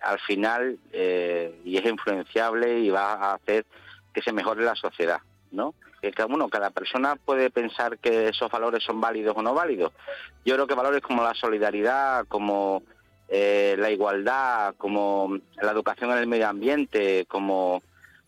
[0.00, 3.66] al final, eh, y es influenciable y va a hacer
[4.14, 5.74] que se mejore la sociedad, ¿no?
[6.00, 9.92] Que bueno, cada persona puede pensar que esos valores son válidos o no válidos.
[10.46, 12.82] Yo creo que valores como la solidaridad, como
[13.28, 17.82] eh, la igualdad, como la educación en el medio ambiente, como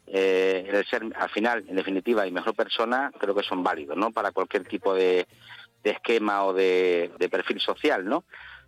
[0.06, 4.10] eh, el ser al final, en definitiva, y mejor persona, creo que son válidos, ¿no?
[4.10, 5.26] Para cualquier tipo de,
[5.82, 8.24] esquema o de, perfil social, ¿no?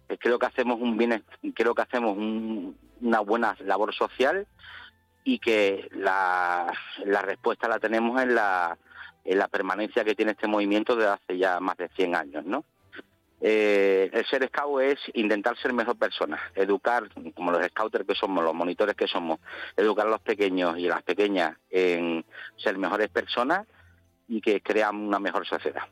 [0.09, 2.17] Eh, creo que hacemos un bien, creo que hacemos
[3.01, 4.47] una buena labor social
[5.25, 6.73] y que la,
[7.23, 8.79] respuesta la tenemos en la,
[9.25, 12.65] en la permanencia que tiene este movimiento desde hace ya más de 100 años, ¿no?
[13.49, 18.43] Eh, el ser scout es intentar ser mejor persona, educar, como los scouters que somos,
[18.43, 19.39] los monitores que somos,
[19.77, 22.25] educar a los pequeños y a las pequeñas en
[22.57, 23.65] ser mejores personas
[24.27, 25.85] y que crean una mejor sociedad.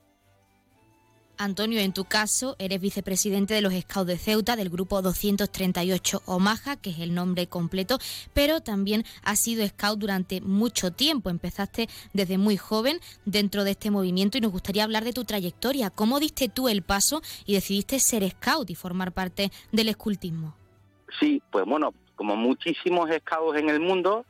[1.39, 6.77] Antonio, en tu caso, eres vicepresidente de los Scouts de Ceuta del grupo 238 Omaha,
[6.77, 7.99] que es el nombre completo,
[8.33, 11.31] pero también has sido scout durante mucho tiempo.
[11.31, 15.91] Empezaste desde muy joven dentro de este movimiento y nos gustaría hablar de tu trayectoria.
[15.91, 20.55] ¿Cómo diste tú el paso y decidiste ser scout y formar parte del escultismo?
[21.19, 24.25] Sí, pues bueno, como muchísimos scouts en el mundo,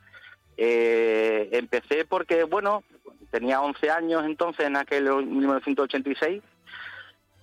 [0.57, 2.83] eh, empecé porque, bueno,
[3.31, 6.41] tenía 11 años entonces, en aquel 1986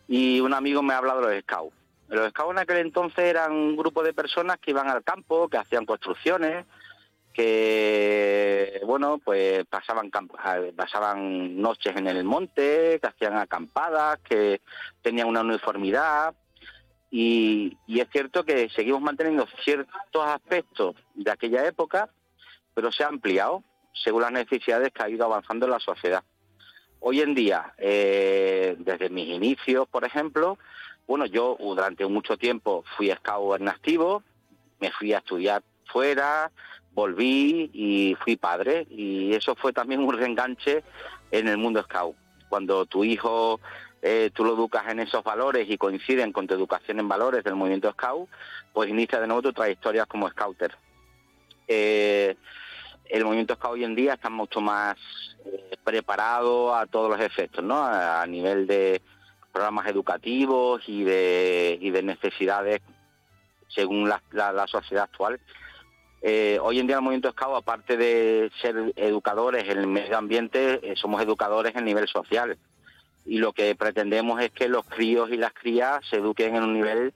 [0.09, 1.77] y un amigo me ha hablado de los scouts.
[2.09, 5.57] Los scouts en aquel entonces eran un grupo de personas que iban al campo, que
[5.57, 6.67] hacían construcciones
[7.33, 10.11] que bueno pues pasaban
[10.77, 14.61] pasaban noches en el monte que hacían acampadas que
[15.01, 16.35] tenían una uniformidad
[17.11, 22.11] y, y, es cierto que seguimos manteniendo ciertos aspectos de aquella época
[22.75, 26.23] pero se ha ampliado según las necesidades que ha ido avanzando la sociedad
[27.05, 30.59] hoy en día eh, desde mis inicios por ejemplo
[31.07, 34.23] bueno yo durante mucho tiempo fui scout en activo
[34.81, 36.51] me fui a estudiar fuera
[36.95, 40.83] volví y fui padre y eso fue también un reenganche
[41.31, 42.17] en el mundo scout.
[42.49, 43.61] Cuando tu hijo
[44.03, 47.55] eh, tú lo educas en esos valores y coinciden con tu educación en valores del
[47.55, 48.29] movimiento scout,
[48.73, 50.77] pues inicia de nuevo tu trayectoria como scouter.
[51.69, 52.37] Eh,
[53.07, 54.97] el movimiento scout hoy en día está mucho más
[55.85, 57.85] preparado a todos los efectos, ¿no?
[57.85, 59.03] A, nivel de
[59.53, 62.81] programas educativos y de, y de necesidades
[63.69, 65.41] según la, la sociedad actual
[66.25, 70.79] eh, hoy en día el movimiento Scout, aparte de ser educadores en el medio ambiente,
[70.83, 72.57] eh, somos educadores en nivel social.
[73.27, 76.75] Y lo que pretendemos es que los críos y las crías se eduquen en un
[76.75, 77.13] nivel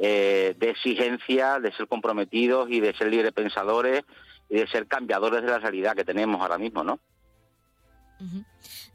[0.00, 4.02] eh, de exigencia, de ser comprometidos y de ser librepensadores
[4.48, 6.98] y de ser cambiadores de la realidad que tenemos ahora mismo, ¿no?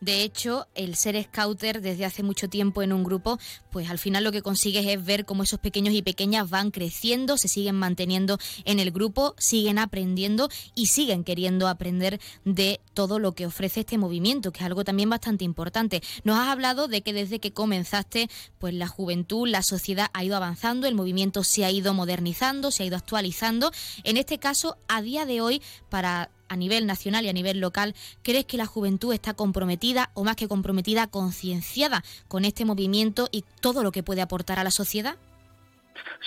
[0.02, 3.40] De hecho, el ser scouter desde hace mucho tiempo en un grupo,
[3.72, 7.38] pues al final lo que consigues es ver cómo esos pequeños y pequeñas van creciendo,
[7.38, 13.32] se siguen manteniendo en el grupo, siguen aprendiendo y siguen queriendo aprender de todo lo
[13.32, 16.02] que ofrece este movimiento, que es algo también bastante importante.
[16.26, 20.36] Nos has hablado de que desde que comenzaste, pues la juventud, la sociedad ha ido
[20.36, 23.72] avanzando, el movimiento se ha ido modernizando, se ha ido actualizando.
[24.04, 27.96] En este caso, a día de hoy, para a nivel nacional y a nivel local,
[28.22, 33.44] ¿crees que la juventud está comprometida o más que comprometida, concienciada con este movimiento y
[33.60, 35.18] todo lo que puede aportar a la sociedad?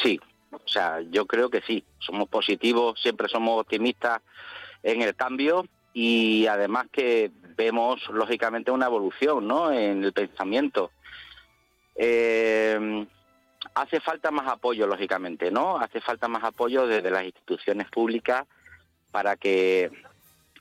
[0.03, 0.20] Sí,
[0.51, 1.85] o sea, yo creo que sí.
[1.99, 4.20] Somos positivos, siempre somos optimistas
[4.83, 9.72] en el cambio y además que vemos lógicamente una evolución ¿no?
[9.72, 10.91] en el pensamiento.
[11.95, 13.07] Eh,
[13.74, 15.79] hace falta más apoyo, lógicamente, ¿no?
[15.79, 18.45] Hace falta más apoyo desde las instituciones públicas
[19.11, 19.91] para que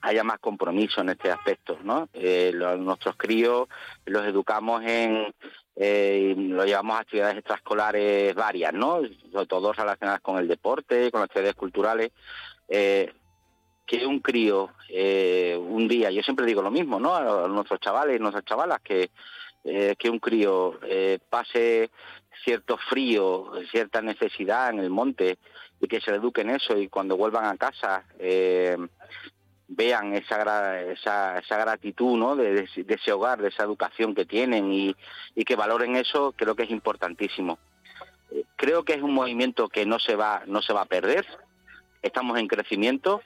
[0.06, 2.08] haya más compromiso en este aspecto, ¿no?
[2.12, 3.68] Eh, nuestros críos
[4.04, 5.34] los educamos en,
[5.74, 9.00] eh, lo llevamos a actividades extraescolares varias, ¿no?
[9.32, 12.12] Sobre todo relacionadas con el deporte, con las actividades culturales.
[12.68, 13.12] Eh,
[13.84, 17.16] que un crío eh, un día, yo siempre digo lo mismo, ¿no?
[17.16, 19.10] A nuestros chavales y nuestras chavalas, que,
[19.98, 20.78] que un crío
[21.28, 21.90] pase
[22.44, 25.38] cierto frío, cierta necesidad en el monte
[25.80, 28.76] y que se eduque en eso y cuando vuelvan a casa eh,
[29.68, 32.36] vean esa, esa, esa gratitud ¿no?
[32.36, 34.94] De, ese hogar, de esa educación que tienen y,
[35.34, 37.58] y que valoren eso, creo que es importantísimo.
[38.30, 41.26] Eh, creo que es un movimiento que no se va, no se va a perder.
[42.02, 43.22] Estamos en crecimiento,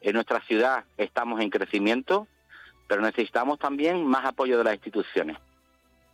[0.00, 2.26] en nuestra ciudad estamos en crecimiento,
[2.86, 5.36] pero necesitamos también más apoyo de las instituciones.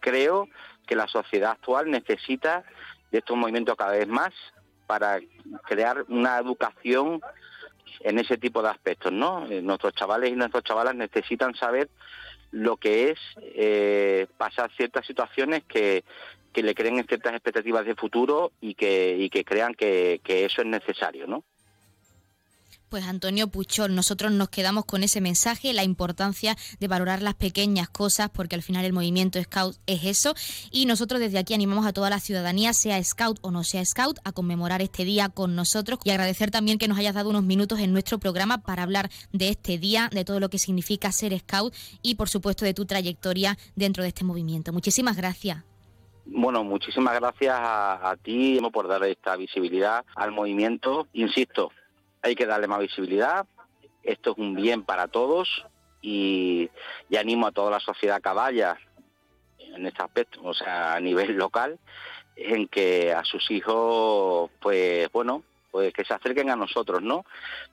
[0.01, 0.49] Creo
[0.87, 2.64] que la sociedad actual necesita
[3.11, 4.33] de estos movimientos cada vez más
[4.87, 5.21] para
[5.66, 7.21] crear una educación
[8.01, 9.47] en ese tipo de aspectos, ¿no?
[9.51, 11.89] Eh, nuestros chavales y nuestras chavalas necesitan saber
[12.51, 16.05] lo que es eh, pasar ciertas situaciones que,
[16.53, 20.63] que le creen ciertas expectativas de futuro y que, y que crean que, que eso
[20.63, 21.45] es necesario, ¿no?
[22.91, 27.88] Pues Antonio Puchol, nosotros nos quedamos con ese mensaje, la importancia de valorar las pequeñas
[27.88, 30.34] cosas, porque al final el movimiento Scout es eso.
[30.72, 34.18] Y nosotros desde aquí animamos a toda la ciudadanía, sea Scout o no sea Scout,
[34.24, 37.78] a conmemorar este día con nosotros y agradecer también que nos hayas dado unos minutos
[37.78, 41.72] en nuestro programa para hablar de este día, de todo lo que significa ser Scout
[42.03, 44.72] y por supuesto de tu trayectoria dentro de este movimiento.
[44.72, 45.62] Muchísimas gracias.
[46.26, 51.07] Bueno, muchísimas gracias a, a ti por dar esta visibilidad al movimiento.
[51.12, 51.70] Insisto,
[52.23, 53.47] hay que darle más visibilidad.
[54.03, 55.64] Esto es un bien para todos
[56.03, 56.71] y,
[57.18, 58.79] animo a toda la sociedad caballa
[59.59, 61.79] en este aspecto, o sea, a nivel local,
[62.37, 67.25] en que a sus hijos, pues bueno, pues que se acerquen a nosotros, ¿no?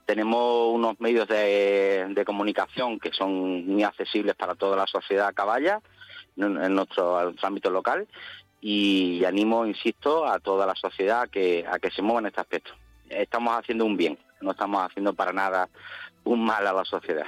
[0.06, 5.82] Tenemos unos medios de, comunicación que son muy accesibles para toda la sociedad caballa
[6.36, 8.08] en, nuestro, ámbito local
[8.62, 12.74] y animo, insisto, a toda la sociedad que, a que se mueva en este aspecto.
[13.10, 15.70] Estamos haciendo un bien no estamos haciendo para nada
[16.24, 17.26] un mal a la sociedad.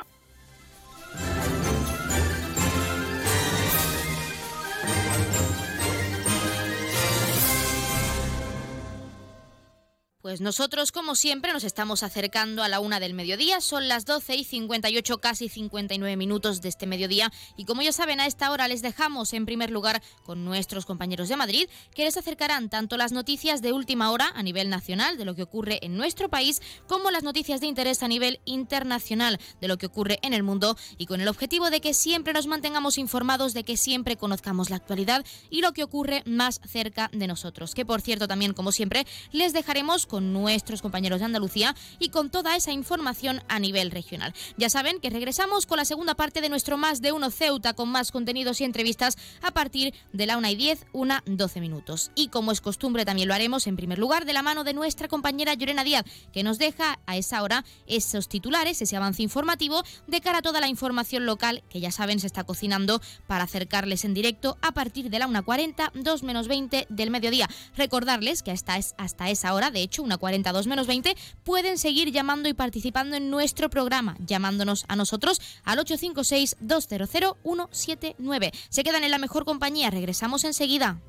[10.30, 13.61] Pues nosotros, como siempre, nos estamos acercando a la una del mediodía.
[13.61, 17.32] Son las 12 y 58, casi 59 minutos de este mediodía.
[17.57, 21.30] Y como ya saben, a esta hora les dejamos en primer lugar con nuestros compañeros
[21.30, 25.25] de Madrid, que les acercarán tanto las noticias de última hora a nivel nacional de
[25.25, 29.67] lo que ocurre en nuestro país, como las noticias de interés a nivel internacional de
[29.67, 30.77] lo que ocurre en el mundo.
[30.99, 34.75] Y con el objetivo de que siempre nos mantengamos informados, de que siempre conozcamos la
[34.75, 37.73] actualidad y lo que ocurre más cerca de nosotros.
[37.73, 42.30] Que por cierto, también, como siempre, les dejaremos con nuestros compañeros de Andalucía y con
[42.30, 44.34] toda esa información a nivel regional.
[44.57, 47.89] Ya saben que regresamos con la segunda parte de nuestro Más de Uno Ceuta con
[47.89, 52.11] más contenidos y entrevistas a partir de la 1 y 10, una 12 minutos.
[52.15, 55.07] Y como es costumbre también lo haremos en primer lugar de la mano de nuestra
[55.07, 60.22] compañera Llorena Díaz, que nos deja a esa hora esos titulares, ese avance informativo de
[60.22, 64.13] cara a toda la información local que ya saben se está cocinando para acercarles en
[64.13, 67.49] directo a partir de la 1.40, 2 menos 20 del mediodía.
[67.76, 72.12] Recordarles que hasta, es, hasta esa hora, de hecho, una 42 menos 20, pueden seguir
[72.12, 78.52] llamando y participando en nuestro programa, llamándonos a nosotros al 856-200-179.
[78.70, 81.00] Se quedan en la mejor compañía, regresamos enseguida.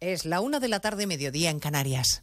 [0.00, 2.22] Es la una de la tarde, mediodía en Canarias.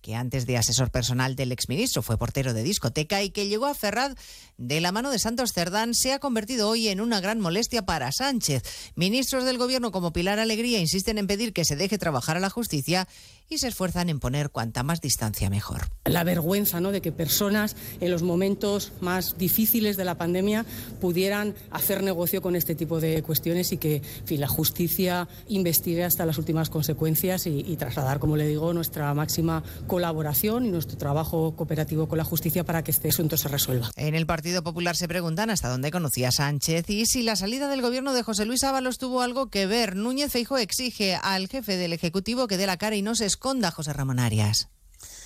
[0.00, 3.74] que antes de asesor personal del exministro fue portero de discoteca y que llegó a
[3.74, 4.14] Ferraz
[4.56, 8.12] de la mano de Santos Cerdán, se ha convertido hoy en una gran molestia para
[8.12, 8.62] Sánchez.
[8.94, 12.50] Ministros del gobierno como Pilar Alegría insisten en pedir que se deje trabajar a la
[12.50, 13.08] justicia
[13.50, 15.88] y se esfuerzan en poner cuanta más distancia mejor.
[16.04, 16.92] La vergüenza ¿no?
[16.92, 20.64] de que personas en los momentos más difíciles de la pandemia
[21.00, 26.04] pudieran hacer negocio con este tipo de cuestiones y que en fin, la justicia investigue
[26.04, 30.96] hasta las últimas consecuencias y, y trasladar, como le digo, nuestra máxima colaboración y nuestro
[30.96, 33.90] trabajo cooperativo con la justicia para que este asunto se resuelva.
[33.96, 37.82] En el Partido Popular se preguntan hasta dónde conocía Sánchez y si la salida del
[37.82, 39.96] gobierno de José Luis Ábalos tuvo algo que ver.
[39.96, 43.70] Núñez Feijo exige al jefe del Ejecutivo que dé la cara y no se esconda,
[43.70, 44.68] José Ramón Arias.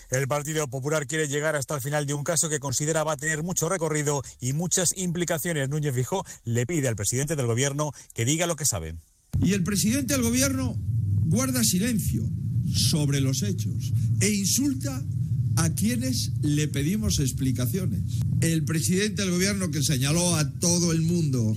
[0.08, 3.16] El Partido Popular quiere llegar hasta el final de un caso que considera va a
[3.16, 5.68] tener mucho recorrido y muchas implicaciones.
[5.68, 8.94] Núñez Feijóo le pide al presidente del gobierno que diga lo que sabe.
[9.42, 10.76] Y el presidente del gobierno
[11.24, 12.22] guarda silencio
[12.72, 15.02] sobre los hechos e insulta
[15.56, 18.20] a quienes le pedimos explicaciones.
[18.42, 21.56] El presidente del gobierno que señaló a todo el mundo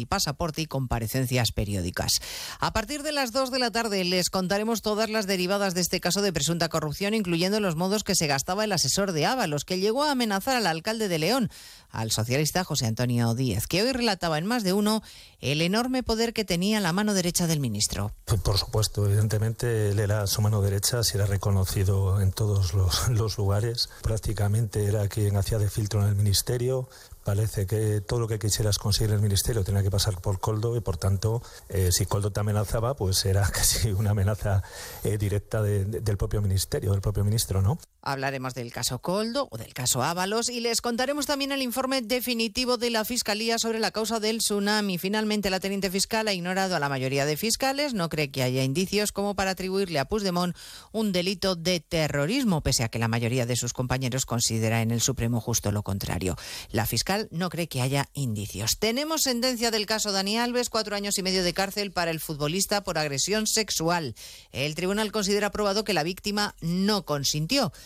[0.05, 2.21] pasaporte y comparecencias periódicas.
[2.59, 5.99] A partir de las 2 de la tarde les contaremos todas las derivadas de este
[5.99, 9.79] caso de presunta corrupción, incluyendo los modos que se gastaba el asesor de Ábalos, que
[9.79, 11.49] llegó a amenazar al alcalde de León,
[11.89, 15.01] al socialista José Antonio Díez, que hoy relataba en más de uno
[15.39, 18.13] el enorme poder que tenía la mano derecha del ministro.
[18.25, 23.89] Por supuesto, evidentemente él era su mano derecha, se era reconocido en todos los lugares.
[24.01, 26.89] Prácticamente era quien hacía de filtro en el ministerio,
[27.23, 30.75] parece que todo lo que quisieras conseguir en el ministerio tenía que pasar por Coldo
[30.75, 34.63] y por tanto eh, si Coldo te amenazaba pues era casi una amenaza
[35.03, 37.77] eh, directa de, de, del propio ministerio, del propio ministro, ¿no?
[38.03, 42.77] Hablaremos del caso Coldo o del caso Ábalos y les contaremos también el informe definitivo
[42.77, 44.97] de la Fiscalía sobre la causa del tsunami.
[44.97, 48.63] Finalmente la teniente fiscal ha ignorado a la mayoría de fiscales, no cree que haya
[48.63, 50.55] indicios como para atribuirle a Puigdemont
[50.91, 55.01] un delito de terrorismo, pese a que la mayoría de sus compañeros considera en el
[55.01, 56.35] Supremo justo lo contrario.
[56.71, 58.79] La fiscal no cree que haya indicios.
[58.79, 62.83] Tenemos sentencia del caso Dani Alves, cuatro años y medio de cárcel para el futbolista
[62.83, 64.15] por agresión sexual.
[64.51, 67.71] El tribunal considera probado que la víctima no consintió.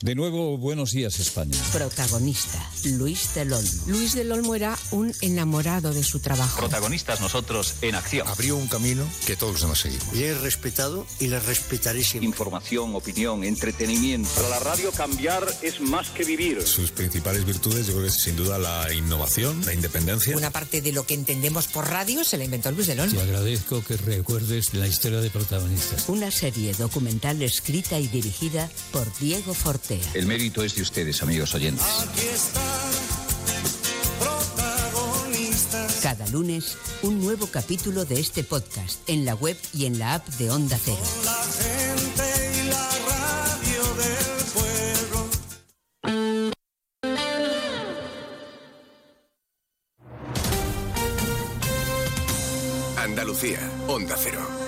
[0.00, 1.58] De nuevo, buenos días España.
[1.72, 3.82] Protagonista, Luis del Olmo.
[3.88, 6.56] Luis del Olmo era un enamorado de su trabajo.
[6.56, 8.28] Protagonistas nosotros en acción.
[8.28, 10.04] Abrió un camino que todos hemos seguido.
[10.12, 12.28] Le he respetado y le respetaré siempre.
[12.28, 14.30] Información, opinión, entretenimiento.
[14.36, 16.62] Para la radio cambiar es más que vivir.
[16.62, 20.36] Sus principales virtudes yo creo que es sin duda la innovación, la independencia.
[20.36, 23.16] Una parte de lo que entendemos por radio se la inventó Luis del Olmo.
[23.16, 26.08] Te agradezco que recuerdes la historia de protagonistas.
[26.08, 29.54] Una serie documental escrita y dirigida por Diego
[29.90, 31.86] El mérito es de ustedes, amigos oyentes.
[36.02, 40.28] Cada lunes, un nuevo capítulo de este podcast en la web y en la app
[40.28, 40.98] de Onda Cero.
[52.98, 54.67] Andalucía, Onda Cero.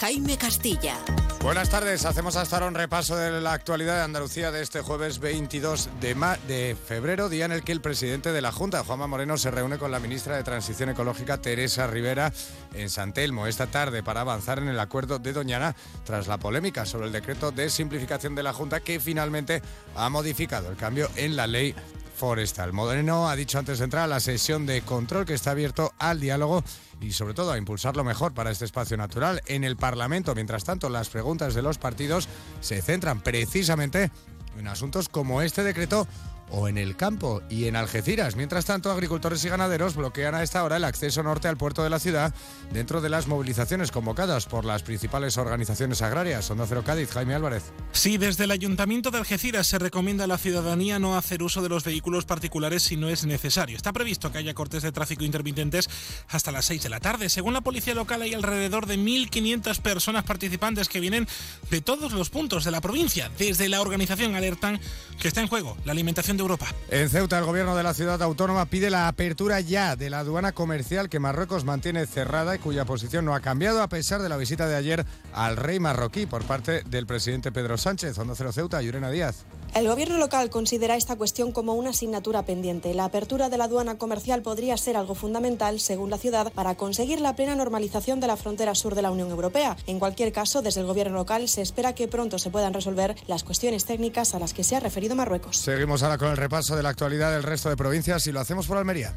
[0.00, 0.96] Jaime Castilla.
[1.40, 5.18] Buenas tardes, hacemos hasta ahora un repaso de la actualidad de Andalucía de este jueves
[5.18, 9.50] 22 de, febrero, día en el que el presidente de la Junta, Juanma Moreno, se
[9.50, 12.32] reúne con la ministra de Transición Ecológica, Teresa Rivera,
[12.72, 16.86] en San Telmo esta tarde para avanzar en el acuerdo de Doñana tras la polémica
[16.86, 19.60] sobre el decreto de simplificación de la Junta que finalmente
[19.96, 21.74] ha modificado el cambio en la ley
[22.16, 22.72] forestal.
[22.72, 26.20] Moreno ha dicho antes de entrar a la sesión de control que está abierto al
[26.20, 26.64] diálogo
[27.04, 30.34] y sobre todo a impulsarlo mejor para este espacio natural en el Parlamento.
[30.34, 32.28] Mientras tanto, las preguntas de los partidos
[32.60, 34.10] se centran precisamente
[34.58, 36.06] en asuntos como este decreto
[36.50, 38.36] o en el campo y en Algeciras.
[38.36, 41.90] Mientras tanto, agricultores y ganaderos bloquean a esta hora el acceso norte al puerto de
[41.90, 42.34] la ciudad
[42.72, 46.50] dentro de las movilizaciones convocadas por las principales organizaciones agrarias.
[46.50, 47.72] Onda Cero Cádiz, Jaime Álvarez.
[47.92, 51.68] Sí, desde el Ayuntamiento de Algeciras se recomienda a la ciudadanía no hacer uso de
[51.68, 53.76] los vehículos particulares si no es necesario.
[53.76, 55.88] Está previsto que haya cortes de tráfico intermitentes
[56.28, 57.28] hasta las 6 de la tarde.
[57.28, 61.26] Según la policía local, hay alrededor de 1.500 personas participantes que vienen
[61.70, 63.30] de todos los puntos de la provincia.
[63.38, 64.80] Desde la organización alertan
[65.20, 66.66] que está en juego la alimentación de Europa.
[66.90, 70.52] En Ceuta, el gobierno de la ciudad autónoma pide la apertura ya de la aduana
[70.52, 74.36] comercial que Marruecos mantiene cerrada y cuya posición no ha cambiado a pesar de la
[74.36, 78.18] visita de ayer al rey marroquí por parte del presidente Pedro Sánchez.
[78.18, 79.44] Onda Cero Ceuta, Yurena Díaz.
[79.74, 82.94] El gobierno local considera esta cuestión como una asignatura pendiente.
[82.94, 87.20] La apertura de la aduana comercial podría ser algo fundamental, según la ciudad, para conseguir
[87.20, 89.76] la plena normalización de la frontera sur de la Unión Europea.
[89.88, 93.42] En cualquier caso, desde el gobierno local se espera que pronto se puedan resolver las
[93.42, 95.56] cuestiones técnicas a las que se ha referido Marruecos.
[95.56, 98.68] Seguimos ahora con el repaso de la actualidad del resto de provincias y lo hacemos
[98.68, 99.12] por Almería.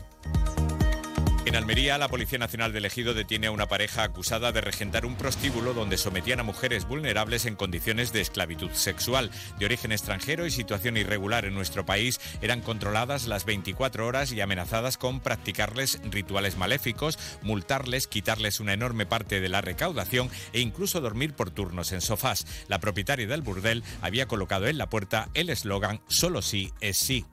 [1.48, 5.16] En Almería, la Policía Nacional de Ejido detiene a una pareja acusada de regentar un
[5.16, 9.32] prostíbulo donde sometían a mujeres vulnerables en condiciones de esclavitud sexual.
[9.58, 14.42] De origen extranjero y situación irregular en nuestro país, eran controladas las 24 horas y
[14.42, 21.00] amenazadas con practicarles rituales maléficos, multarles, quitarles una enorme parte de la recaudación e incluso
[21.00, 22.46] dormir por turnos en sofás.
[22.68, 27.26] La propietaria del burdel había colocado en la puerta el eslogan Solo sí es sí.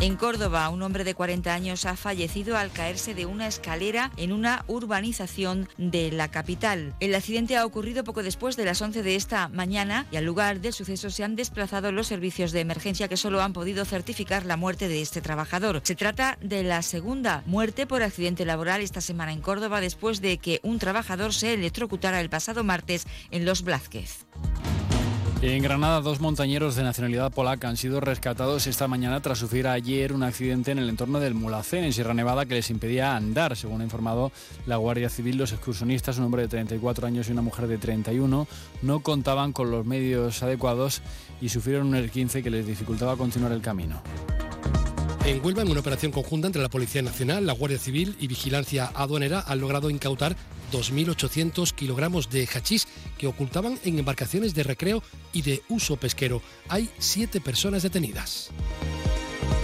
[0.00, 4.32] En Córdoba, un hombre de 40 años ha fallecido al caerse de una escalera en
[4.32, 6.94] una urbanización de la capital.
[7.00, 10.60] El accidente ha ocurrido poco después de las 11 de esta mañana y al lugar
[10.60, 14.58] del suceso se han desplazado los servicios de emergencia que solo han podido certificar la
[14.58, 15.80] muerte de este trabajador.
[15.82, 20.36] Se trata de la segunda muerte por accidente laboral esta semana en Córdoba después de
[20.36, 24.26] que un trabajador se electrocutara el pasado martes en Los Blázquez.
[25.42, 30.14] En Granada, dos montañeros de nacionalidad polaca han sido rescatados esta mañana tras sufrir ayer
[30.14, 33.54] un accidente en el entorno del Mulacén, en Sierra Nevada, que les impedía andar.
[33.54, 34.32] Según ha informado
[34.64, 38.48] la Guardia Civil, los excursionistas, un hombre de 34 años y una mujer de 31,
[38.80, 41.02] no contaban con los medios adecuados
[41.42, 44.00] y sufrieron un R15 que les dificultaba continuar el camino.
[45.26, 48.92] En Huelva, en una operación conjunta entre la Policía Nacional, la Guardia Civil y Vigilancia
[48.94, 50.36] Aduanera, han logrado incautar
[50.70, 52.86] 2.800 kilogramos de hachís
[53.18, 55.02] que ocultaban en embarcaciones de recreo
[55.32, 56.42] y de uso pesquero.
[56.68, 58.50] Hay siete personas detenidas.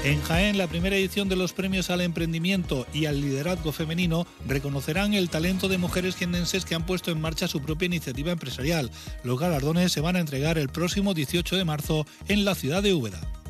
[0.03, 5.15] En Jaén, la primera edición de los premios al emprendimiento y al liderazgo femenino reconocerán
[5.15, 8.91] el talento de mujeres jiennenses que han puesto en marcha su propia iniciativa empresarial.
[9.23, 12.95] Los galardones se van a entregar el próximo 18 de marzo en la ciudad de
[12.95, 13.42] Úbeda.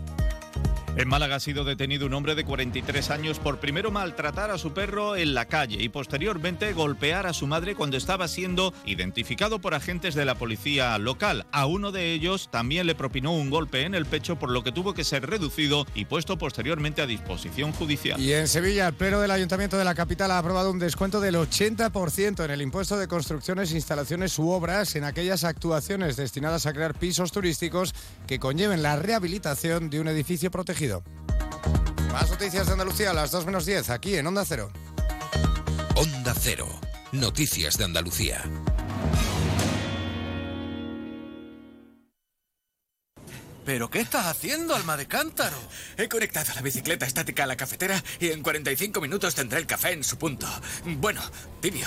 [0.95, 4.74] En Málaga ha sido detenido un hombre de 43 años por primero maltratar a su
[4.74, 9.72] perro en la calle y posteriormente golpear a su madre cuando estaba siendo identificado por
[9.72, 11.47] agentes de la policía local.
[11.51, 14.70] A uno de ellos también le propinó un golpe en el pecho por lo que
[14.70, 18.20] tuvo que ser reducido y puesto posteriormente a disposición judicial.
[18.20, 21.36] Y en Sevilla, el Pleno del Ayuntamiento de la capital ha aprobado un descuento del
[21.36, 26.93] 80% en el impuesto de construcciones, instalaciones u obras en aquellas actuaciones destinadas a crear
[26.93, 27.95] pisos turísticos
[28.26, 30.82] que conlleven la rehabilitación de un edificio protegido.
[32.11, 34.72] Más noticias de Andalucía a las 2 menos 10, aquí en Onda Cero.
[35.95, 36.66] Onda Cero.
[37.12, 38.43] Noticias de Andalucía.
[43.64, 45.57] ¿Pero qué estás haciendo, alma de cántaro?
[45.97, 49.93] He conectado la bicicleta estática a la cafetera y en 45 minutos tendré el café
[49.93, 50.49] en su punto.
[50.85, 51.22] Bueno,
[51.61, 51.87] tibio.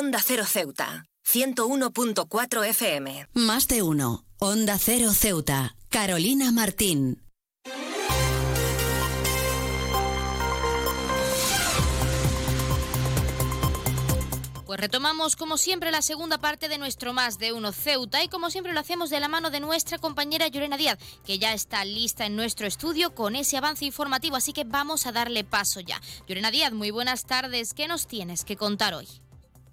[0.00, 3.28] Onda Cero Ceuta, 101.4 FM.
[3.34, 4.24] Más de uno.
[4.38, 5.76] Onda Cero Ceuta.
[5.90, 7.22] Carolina Martín.
[14.64, 18.48] Pues retomamos como siempre la segunda parte de nuestro Más de Uno Ceuta y como
[18.48, 20.96] siempre lo hacemos de la mano de nuestra compañera Llorena Díaz,
[21.26, 25.12] que ya está lista en nuestro estudio con ese avance informativo, así que vamos a
[25.12, 26.00] darle paso ya.
[26.26, 29.06] Llorena Díaz, muy buenas tardes, ¿qué nos tienes que contar hoy?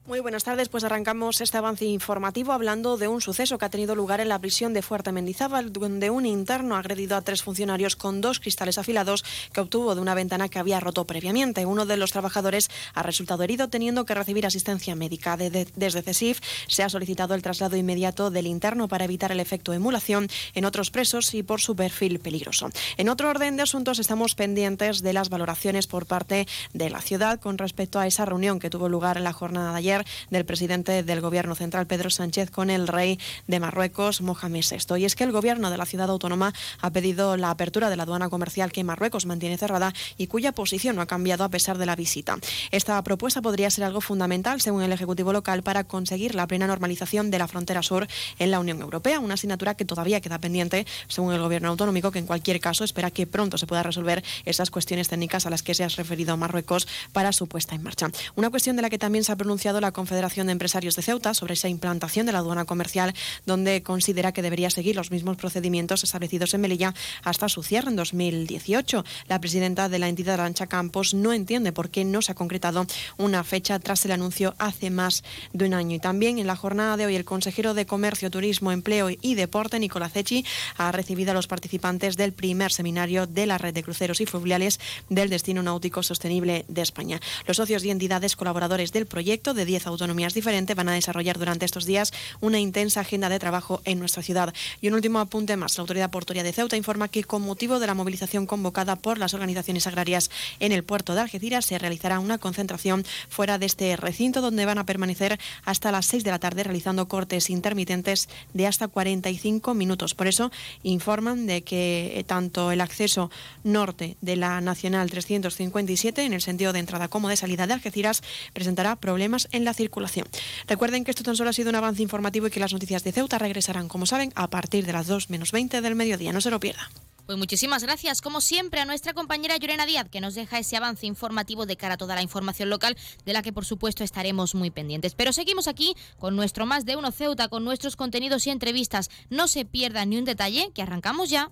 [0.08, 3.94] Muy buenas tardes, pues arrancamos este avance informativo hablando de un suceso que ha tenido
[3.94, 7.98] lugar en la prisión de Fuerte Mendizábal, donde un interno ha agredido a tres funcionarios
[7.98, 11.66] con dos cristales afilados que obtuvo de una ventana que había roto previamente.
[11.66, 15.36] Uno de los trabajadores ha resultado herido teniendo que recibir asistencia médica.
[15.36, 20.30] desde CESIF se ha solicitado el traslado inmediato del interno para evitar el efecto emulación
[20.54, 22.70] en otros presos y por su perfil peligroso.
[22.96, 27.42] En otro orden de asuntos estamos pendientes de las valoraciones por parte de la ciudad
[27.42, 29.97] con respecto a esa reunión que tuvo lugar en la jornada de ayer
[30.30, 35.00] del presidente del Gobierno Central, Pedro Sánchez, con el rey de Marruecos, Mohamed VI.
[35.00, 38.04] Y es que el Gobierno de la ciudad autónoma ha pedido la apertura de la
[38.04, 41.86] aduana comercial que Marruecos mantiene cerrada y cuya posición no ha cambiado a pesar de
[41.86, 42.38] la visita.
[42.72, 47.32] Esta propuesta podría ser algo fundamental, según el Ejecutivo local, para conseguir la plena normalización
[47.32, 48.08] de la frontera sur
[48.40, 52.20] en la Unión Europea, una asignatura que todavía queda pendiente, según el Gobierno autonómico, que
[52.20, 55.74] en cualquier caso espera que pronto se pueda resolver esas cuestiones técnicas a las que
[55.74, 58.10] se ha referido Marruecos para su puesta en marcha.
[58.36, 61.02] Una cuestión de la que también se ha pronunciado la la Confederación de Empresarios de
[61.02, 63.14] Ceuta sobre esa implantación de la aduana comercial,
[63.46, 67.96] donde considera que debería seguir los mismos procedimientos establecidos en Melilla hasta su cierre en
[67.96, 69.06] 2018.
[69.30, 72.86] La presidenta de la entidad, Arancha Campos, no entiende por qué no se ha concretado
[73.18, 75.24] una fecha tras el anuncio hace más
[75.54, 75.96] de un año.
[75.96, 79.80] Y también en la jornada de hoy, el consejero de Comercio, Turismo, Empleo y Deporte,
[79.80, 80.44] Nicolás Echi,
[80.76, 84.82] ha recibido a los participantes del primer seminario de la red de cruceros y fluviales
[85.08, 87.22] del destino náutico sostenible de España.
[87.46, 91.66] Los socios y entidades colaboradores del proyecto de 10 autonomías diferentes van a desarrollar durante
[91.66, 92.12] estos días
[92.42, 94.54] una intensa agenda de trabajo en nuestra ciudad.
[94.82, 95.78] Y un último apunte más.
[95.78, 99.36] La Autoridad Portuaria de Ceuta informa que con motivo de la movilización convocada por las
[99.36, 104.42] organizaciones agrarias en el puerto de Algeciras se realizará una concentración fuera de este recinto
[104.42, 108.88] donde van a permanecer hasta las 6 de la tarde realizando cortes intermitentes de hasta
[108.88, 110.16] 45 minutos.
[110.16, 110.52] Por eso
[110.82, 113.30] informan de que eh, tanto el acceso
[113.64, 118.24] norte de la Nacional 357 en el sentido de entrada como de salida de Algeciras
[118.54, 120.28] presentará problemas en la circulación.
[120.68, 123.12] Recuerden que esto tan solo ha sido un avance informativo y que las noticias de
[123.12, 126.34] Ceuta regresarán, como saben, a partir de las 2 menos 20 del mediodía.
[126.34, 126.90] No se lo pierda.
[127.28, 131.06] Pues muchísimas gracias, como siempre, a nuestra compañera Llorena Díaz, que nos deja ese avance
[131.06, 132.96] informativo de cara a toda la información local,
[133.26, 135.14] de la que por supuesto estaremos muy pendientes.
[135.14, 139.10] Pero seguimos aquí con nuestro Más de Uno Ceuta, con nuestros contenidos y entrevistas.
[139.30, 141.52] No se pierda ni un detalle, que arrancamos ya.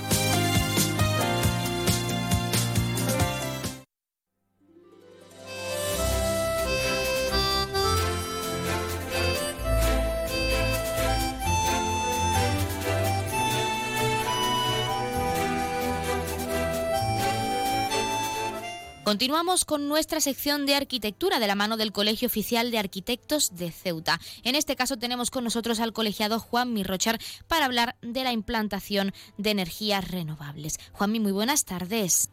[19.11, 23.69] Continuamos con nuestra sección de arquitectura de la mano del Colegio Oficial de Arquitectos de
[23.69, 24.21] Ceuta.
[24.45, 29.11] En este caso tenemos con nosotros al colegiado Juan Mirrochar para hablar de la implantación
[29.37, 30.77] de energías renovables.
[30.93, 32.29] Juanmi, muy buenas tardes.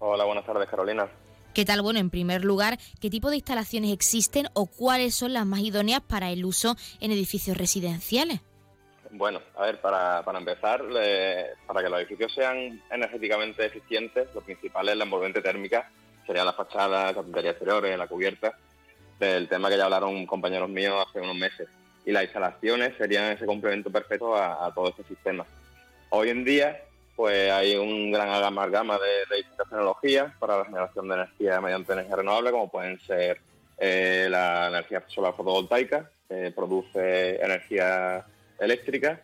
[0.00, 1.08] Hola, buenas tardes, Carolina.
[1.54, 1.82] ¿Qué tal?
[1.82, 6.00] Bueno, en primer lugar, ¿qué tipo de instalaciones existen o cuáles son las más idóneas
[6.00, 8.40] para el uso en edificios residenciales?
[9.14, 10.82] Bueno, a ver, para, para empezar,
[11.66, 15.90] para que los edificios sean energéticamente eficientes, lo principal es la envolvente térmica,
[16.26, 18.56] serían las fachadas, carpintería exteriores, la cubierta,
[19.20, 21.68] del tema que ya hablaron compañeros míos hace unos meses.
[22.06, 25.44] Y las instalaciones serían ese complemento perfecto a, todo este sistema.
[26.08, 26.82] Hoy en día,
[27.14, 31.92] pues hay un gran amalgama de, de distintas tecnologías para la generación de energía mediante
[31.92, 33.40] energía renovable, como pueden ser
[33.76, 38.24] eh, la energía solar fotovoltaica, que produce energía
[38.60, 39.22] eléctrica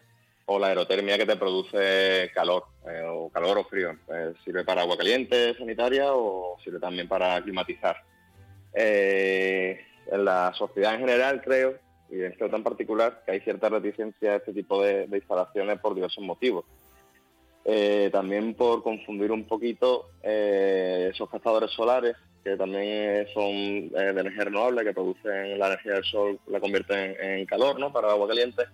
[0.51, 3.91] o la aerotermia que te produce calor, eh, o calor o frío.
[4.09, 7.99] Eh, sirve para agua caliente sanitaria o sirve también para climatizar.
[8.73, 9.79] Eh,
[10.11, 11.75] en la sociedad en general creo,
[12.11, 15.95] y en esto tan particular, que hay cierta reticencia a este tipo de, instalaciones por
[15.95, 16.65] diversos motivos.
[18.11, 24.95] también por confundir un poquito esos captadores solares, que también son de energía renovable, que
[24.95, 27.93] producen la energía del sol, la convierten en calor, ¿no?
[27.93, 28.65] Para agua caliente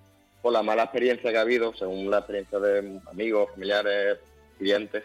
[0.44, 4.18] por la mala experiencia que ha habido, según la experiencia de amigos, familiares,
[4.58, 5.02] clientes,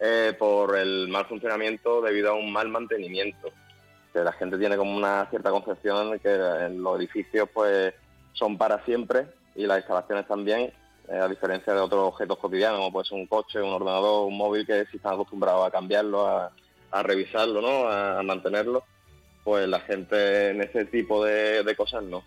[0.00, 3.52] eh, por el mal funcionamiento debido a un mal mantenimiento.
[4.12, 7.94] Que la gente tiene como una cierta concepción de que los edificios pues
[8.32, 10.72] son para siempre y las instalaciones también,
[11.08, 14.36] eh, a diferencia de otros objetos cotidianos, como puede ser un coche, un ordenador, un
[14.36, 16.50] móvil, que si están acostumbrados a cambiarlo, a,
[17.04, 17.88] revisarlo, ¿no?
[17.88, 18.82] a, mantenerlo,
[19.44, 22.24] pues la gente en ese tipo de, de cosas no.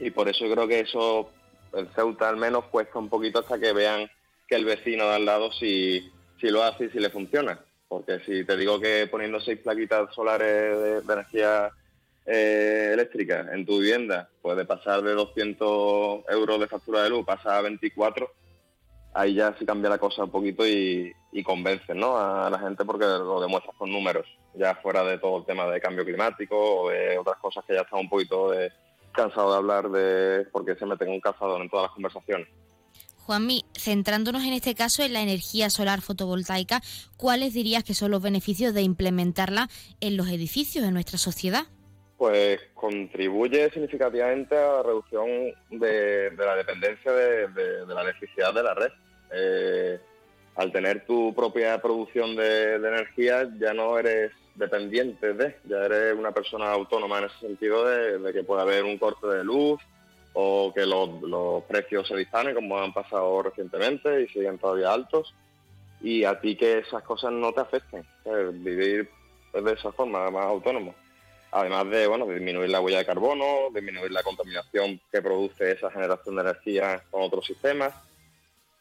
[0.00, 1.28] Y por eso yo creo que eso
[1.74, 4.08] el Ceuta al menos cuesta un poquito hasta que vean
[4.46, 6.10] que el vecino de al lado si,
[6.40, 7.58] si lo hace y si le funciona.
[7.88, 11.70] Porque si te digo que poniendo seis plaquitas solares de, energía
[12.26, 17.56] eh, eléctrica en tu vivienda puede pasar de 200 euros de factura de luz, pasa
[17.56, 18.30] a 24,
[19.14, 22.18] ahí ya sí cambia la cosa un poquito y, y convence ¿no?
[22.18, 25.80] a la gente porque lo demuestras con números, ya fuera de todo el tema de
[25.80, 28.70] cambio climático o de otras cosas que ya están un poquito de,
[29.12, 32.48] cansado de hablar de porque se meten un cazador en todas las conversaciones.
[33.28, 36.80] Juanmi, centrándonos en este caso en la energía solar fotovoltaica,
[37.18, 39.68] ¿cuáles dirías que son los beneficios de implementarla
[40.00, 41.64] en los edificios, en nuestra sociedad?
[42.16, 45.26] Pues contribuye significativamente a la reducción
[45.70, 48.92] de, la dependencia de, la electricidad de la red.
[49.30, 50.00] Eh,
[50.58, 56.32] al tener tu propia producción de, energía ya no eres dependiente de, ya eres una
[56.32, 59.80] persona autónoma en ese sentido de, que puede haber un corte de luz
[60.32, 65.32] o que los, precios se disparen como han pasado recientemente y siguen todavía altos
[66.00, 68.04] y a ti que esas cosas no te afecten,
[68.54, 69.08] vivir
[69.52, 70.92] de esa forma más autónomo.
[71.52, 76.34] Además de bueno, disminuir la huella de carbono, disminuir la contaminación que produce esa generación
[76.34, 77.94] de energía con otros sistemas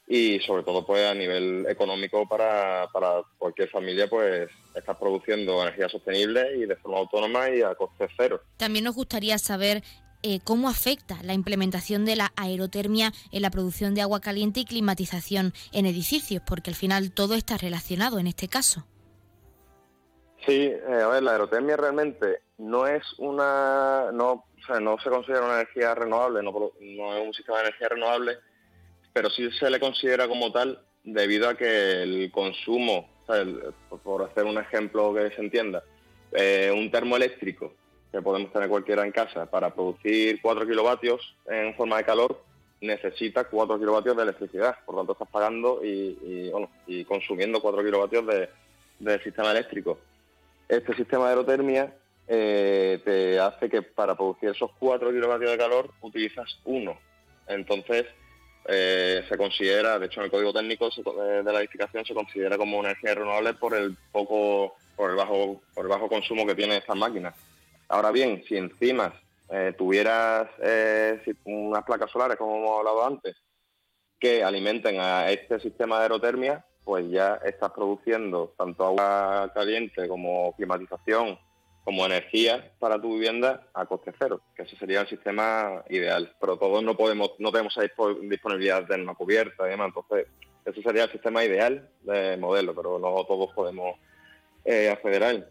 [0.08, 5.90] y sobre todo pues a nivel económico para, para cualquier familia pues estar produciendo energía
[5.90, 8.42] sostenible y de forma autónoma y a coste cero.
[8.56, 9.84] También nos gustaría saber
[10.24, 14.66] eh, cómo afecta la implementación de la aerotermia en la producción de agua caliente y
[14.66, 18.88] climatización en edificios, porque al final todo está relacionado en este caso.
[20.46, 25.10] Sí, eh, a ver, la aerotermia realmente no es una, no, o sea, no se
[25.10, 28.38] considera una energía renovable, no, no es un sistema de energía renovable,
[29.18, 33.10] pero sí se le considera como tal debido a que el consumo,
[34.04, 35.84] por hacer un ejemplo que se entienda,
[36.34, 37.74] eh, un termoeléctrico
[38.12, 42.44] que podemos tener cualquiera en casa para producir 4 kilovatios en forma de calor
[42.80, 47.84] necesita 4 kilovatios de electricidad, por lo tanto estás pagando y, bueno, y consumiendo 4
[47.84, 48.24] kilovatios
[49.00, 49.98] de, sistema eléctrico.
[50.70, 51.92] Este sistema de aerotermia
[52.28, 57.00] eh, te hace que para producir esos 4 kilovatios de calor utilizas uno.
[57.48, 58.06] Entonces,
[58.68, 62.58] eh, se considera, de hecho en el código técnico eh, de la edificación se considera
[62.58, 66.56] como una energía renovable por el poco, por el bajo, por el bajo consumo que
[66.56, 67.34] tiene estas máquinas.
[67.88, 69.14] Ahora bien, si encima
[69.50, 70.50] eh, tuvieras
[71.46, 73.38] unas placas solares, como hemos hablado antes,
[74.20, 80.54] que alimenten a este sistema de aerotermia, pues ya estás produciendo tanto agua caliente como
[80.58, 81.40] climatización
[81.88, 86.36] como energía para tu vivienda a coste cero, que ese sería el sistema ideal.
[86.38, 87.80] Pero todos no podemos, no tenemos
[88.24, 90.28] disponibilidad de una cubierta y demás, entonces
[90.66, 93.96] ese sería el sistema ideal de modelo, pero no todos podemos
[94.66, 95.46] eh, acceder a él.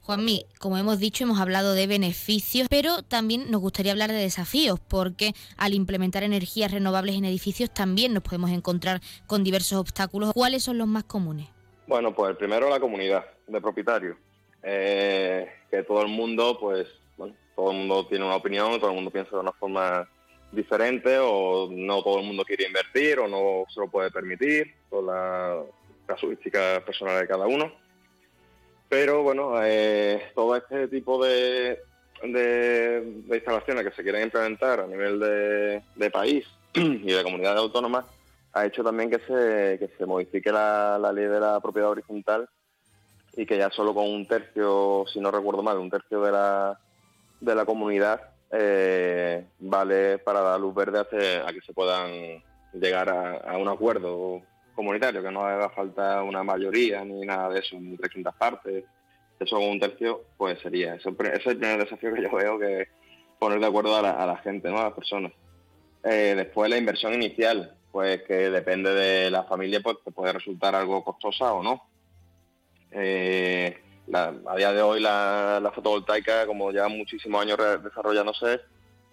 [0.00, 4.80] Juanmi, como hemos dicho, hemos hablado de beneficios, pero también nos gustaría hablar de desafíos,
[4.80, 10.32] porque al implementar energías renovables en edificios también nos podemos encontrar con diversos obstáculos.
[10.32, 11.46] ¿Cuáles son los más comunes?
[11.86, 14.16] Bueno, pues el primero la comunidad de propietarios
[14.62, 18.96] eh, que todo el mundo, pues, bueno, todo el mundo tiene una opinión, todo el
[18.96, 20.08] mundo piensa de una forma
[20.52, 25.04] diferente o no todo el mundo quiere invertir o no se lo puede permitir por
[25.04, 25.62] la
[26.06, 27.72] casuística personal de cada uno.
[28.88, 31.80] Pero bueno, eh, todo este tipo de,
[32.22, 38.04] de, instalaciones que se quieren implementar a nivel de, país y de comunidades autónomas
[38.52, 42.48] ha hecho también que se, que se modifique la, la ley de la propiedad horizontal
[43.36, 46.80] y que ya solo con un tercio, si no recuerdo mal, un tercio de la,
[47.40, 48.20] de la comunidad
[48.50, 54.40] eh, vale para dar luz verde a, que se puedan llegar a, un acuerdo
[54.74, 58.84] comunitario, que no haga falta una mayoría ni nada de eso, ni tres quintas partes,
[59.38, 60.94] eso con un tercio, pues sería.
[60.94, 62.88] Ese, es el primer desafío que yo veo, que
[63.38, 64.78] poner de acuerdo a la, gente, ¿no?
[64.78, 65.32] a las personas.
[66.04, 71.04] Eh, después la inversión inicial, pues que depende de la familia, pues puede resultar algo
[71.04, 71.82] costosa o no.
[72.98, 73.78] Eh,
[74.14, 78.60] a día de hoy la, fotovoltaica, como ya muchísimos años desarrollándose,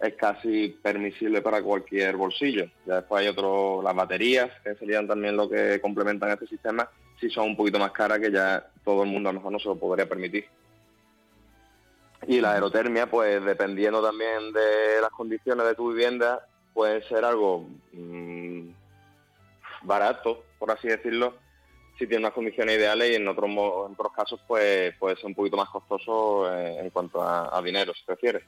[0.00, 2.66] es casi permisible para cualquier bolsillo.
[2.86, 6.88] Ya después hay otros, las baterías, que serían también lo que complementan este sistema,
[7.20, 9.58] si son un poquito más caras que ya todo el mundo a lo mejor no
[9.58, 10.46] se lo podría permitir.
[12.26, 17.66] Y la aerotermia, pues dependiendo también de las condiciones de tu vivienda, puede ser algo
[17.92, 18.68] mm,
[19.82, 21.34] barato, por así decirlo,
[21.98, 25.34] si tiene unas condiciones ideales y en otros, en otros casos pues puede ser un
[25.34, 28.42] poquito más costoso eh, en cuanto a, dinero, si prefieres.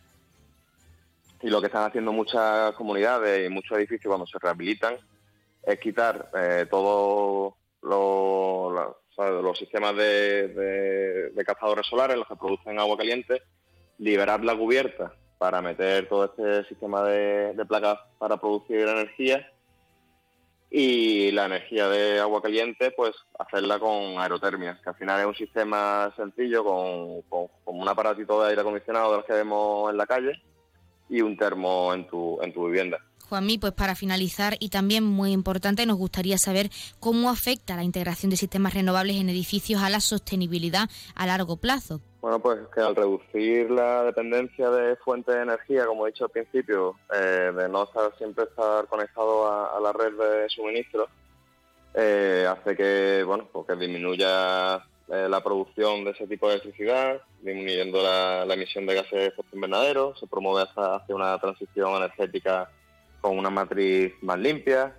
[1.42, 4.96] Y lo que están haciendo muchas comunidades y muchos edificios cuando se rehabilitan
[5.62, 10.48] es quitar eh, todos los sistemas de,
[11.34, 13.42] de, cazadores solares, los que producen agua caliente,
[13.98, 19.46] liberar la cubierta para meter todo este sistema de, de placas para producir energía
[20.70, 25.34] y la energía de agua caliente, pues hacerla con aerotermia, que al final es un
[25.34, 30.06] sistema sencillo con, con, un aparatito de aire acondicionado de los que vemos en la
[30.06, 30.42] calle
[31.08, 32.98] y un termo en tu, en tu vivienda.
[33.28, 38.30] Juanmi, pues para finalizar y también muy importante, nos gustaría saber cómo afecta la integración
[38.30, 42.00] de sistemas renovables en edificios a la sostenibilidad a largo plazo.
[42.26, 46.30] Bueno, pues que al reducir la dependencia de fuentes de energía, como he dicho al
[46.30, 51.06] principio, eh, de no estar siempre estar conectado a, la red de suministro,
[51.94, 54.74] eh, hace que, bueno, pues que disminuya
[55.08, 59.54] eh, la producción de ese tipo de electricidad, disminuyendo la, emisión de gases de efecto
[59.54, 62.68] invernadero, se promueve hacia una transición energética
[63.20, 64.98] con una matriz más limpia.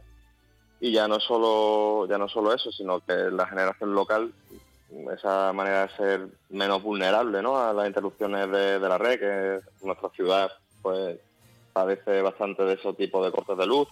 [0.80, 4.32] Y ya no solo ya no solo eso, sino que la generación local
[5.14, 7.60] esa manera de ser menos vulnerable ¿no?
[7.60, 11.20] a las interrupciones de, la red, que nuestra ciudad pues
[11.74, 13.88] padece bastante de esos tipos de cortes de luz.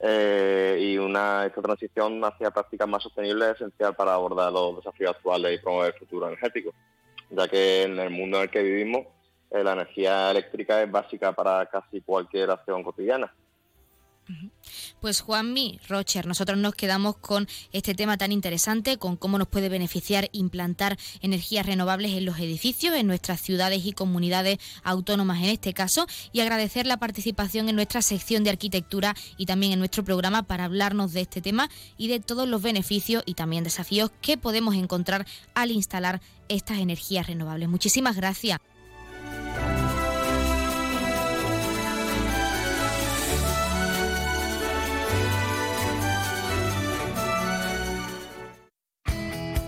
[0.00, 5.10] Eh, y una esta transición hacia prácticas más sostenibles es esencial para abordar los desafíos
[5.10, 6.72] actuales y promover el futuro energético,
[7.30, 9.06] ya que en el mundo en el que vivimos
[9.50, 13.32] eh, la energía eléctrica es básica para casi cualquier acción cotidiana.
[15.00, 19.68] Pues Juanmi, Rocher, nosotros nos quedamos con este tema tan interesante, con cómo nos puede
[19.68, 25.72] beneficiar implantar energías renovables en los edificios, en nuestras ciudades y comunidades autónomas en este
[25.72, 30.42] caso, y agradecer la participación en nuestra sección de arquitectura y también en nuestro programa
[30.42, 34.74] para hablarnos de este tema y de todos los beneficios y también desafíos que podemos
[34.74, 37.68] encontrar al instalar estas energías renovables.
[37.68, 38.58] Muchísimas gracias.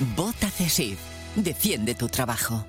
[0.00, 0.98] Vota CESIF.
[1.36, 2.66] Defiende tu trabajo.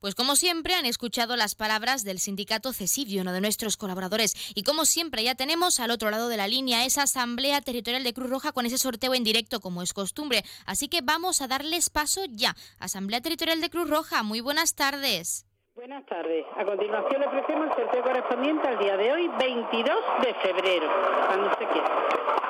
[0.00, 4.34] Pues como siempre han escuchado las palabras del sindicato CESIF, uno de nuestros colaboradores.
[4.54, 8.12] Y como siempre ya tenemos al otro lado de la línea esa asamblea territorial de
[8.12, 10.44] Cruz Roja con ese sorteo en directo como es costumbre.
[10.64, 12.54] Así que vamos a darles paso ya.
[12.78, 15.46] Asamblea Territorial de Cruz Roja, muy buenas tardes.
[15.74, 16.44] Buenas tardes.
[16.56, 20.88] A continuación le ofrecemos el sorteo correspondiente al día de hoy, 22 de febrero,
[21.26, 22.41] cuando usted quiera.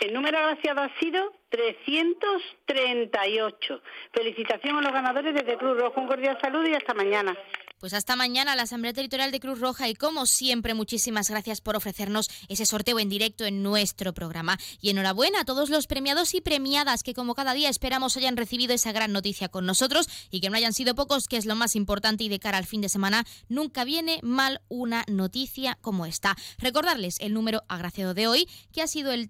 [0.00, 3.82] El número agraciado ha sido 338.
[4.12, 6.00] Felicitación a los ganadores desde Cruz Rojo.
[6.00, 7.36] Un cordial saludo y hasta mañana.
[7.82, 11.74] Pues hasta mañana la Asamblea Territorial de Cruz Roja y como siempre muchísimas gracias por
[11.74, 14.56] ofrecernos ese sorteo en directo en nuestro programa.
[14.80, 18.72] Y enhorabuena a todos los premiados y premiadas que como cada día esperamos hayan recibido
[18.72, 21.74] esa gran noticia con nosotros y que no hayan sido pocos, que es lo más
[21.74, 26.36] importante y de cara al fin de semana nunca viene mal una noticia como esta.
[26.58, 29.28] Recordarles el número agraciado de hoy que ha sido el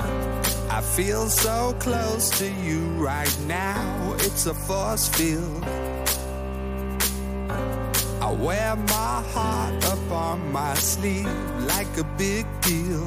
[0.00, 4.16] I feel so close to you right now.
[4.26, 5.64] It's a force field.
[8.20, 11.28] I wear my heart up my sleeve
[11.68, 13.06] like a big deal.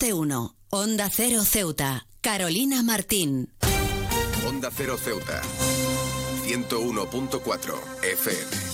[0.00, 0.56] De uno.
[0.70, 2.06] Onda Cero Ceuta.
[2.20, 3.52] Carolina Martín.
[4.48, 5.42] Onda Cero Ceuta.
[6.44, 8.69] 101.4 FM.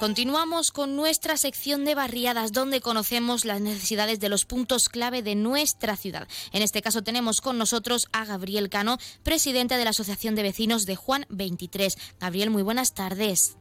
[0.00, 5.34] Continuamos con nuestra sección de barriadas donde conocemos las necesidades de los puntos clave de
[5.34, 6.26] nuestra ciudad.
[6.54, 10.86] En este caso tenemos con nosotros a Gabriel Cano, presidente de la Asociación de Vecinos
[10.86, 12.16] de Juan 23.
[12.18, 13.58] Gabriel, muy buenas tardes.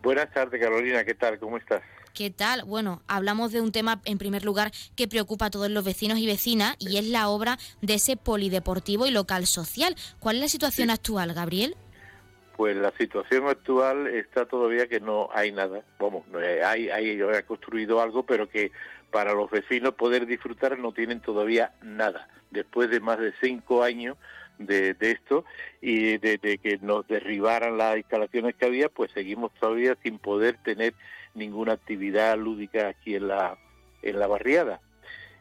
[0.00, 1.02] Buenas tardes, Carolina.
[1.02, 1.40] ¿Qué tal?
[1.40, 1.82] ¿Cómo estás?
[2.12, 2.62] ¿Qué tal?
[2.62, 6.26] Bueno, hablamos de un tema en primer lugar que preocupa a todos los vecinos y
[6.26, 9.96] vecinas y es la obra de ese polideportivo y local social.
[10.20, 11.76] ¿Cuál es la situación actual, Gabriel?
[12.56, 15.82] Pues la situación actual está todavía que no hay nada.
[15.98, 16.24] Vamos,
[16.64, 18.70] hay, hay, ha construido algo, pero que
[19.10, 22.28] para los vecinos poder disfrutar no tienen todavía nada.
[22.50, 24.16] Después de más de cinco años
[24.58, 25.44] de, esto
[25.80, 30.94] y de, que nos derribaran las instalaciones que había, pues seguimos todavía sin poder tener
[31.34, 33.58] ninguna actividad lúdica aquí en la,
[34.02, 34.80] en la barriada.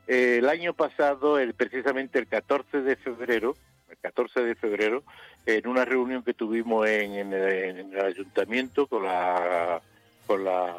[0.07, 3.55] Eh, el año pasado, el, precisamente el 14 de febrero,
[3.93, 5.03] el 14 de febrero,
[5.45, 9.81] en una reunión que tuvimos en, el, ayuntamiento con la
[10.25, 10.75] con las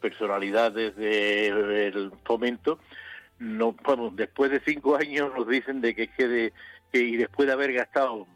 [0.00, 2.78] personalidades del fomento.
[3.38, 6.52] No bueno, después de cinco años nos dicen de que quede
[6.92, 8.26] que y después de haber gastado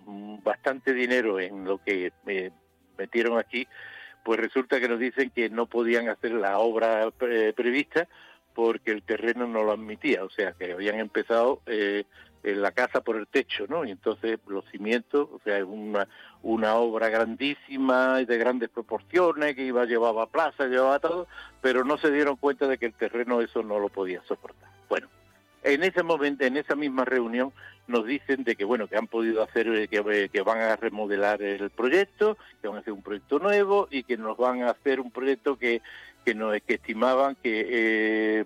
[0.43, 2.51] bastante dinero en lo que me
[2.99, 3.67] metieron aquí
[4.25, 8.07] pues resulta que nos dicen que no podían hacer la obra prevista
[8.55, 10.25] porque el terreno no lo admitía.
[10.25, 12.05] O sea que habían empezado eh,
[12.43, 13.85] en la casa por el techo, ¿no?
[13.85, 16.09] Y entonces los cimientos, o sea, es una,
[16.43, 21.27] una obra grandísima y de grandes proporciones que iba llevaba plaza, llevaba todo,
[21.61, 24.71] pero no se dieron cuenta de que el terreno eso no lo podía soportar.
[24.89, 25.09] Bueno,
[25.63, 27.53] en ese momento, en esa misma reunión,
[27.87, 31.43] nos dicen de que bueno que han podido hacer eh, que, que, van a remodelar
[31.43, 35.01] el proyecto, que van a hacer un proyecto nuevo y que nos van a hacer
[35.01, 35.83] un proyecto que
[36.25, 38.45] que nos que estimaban que eh,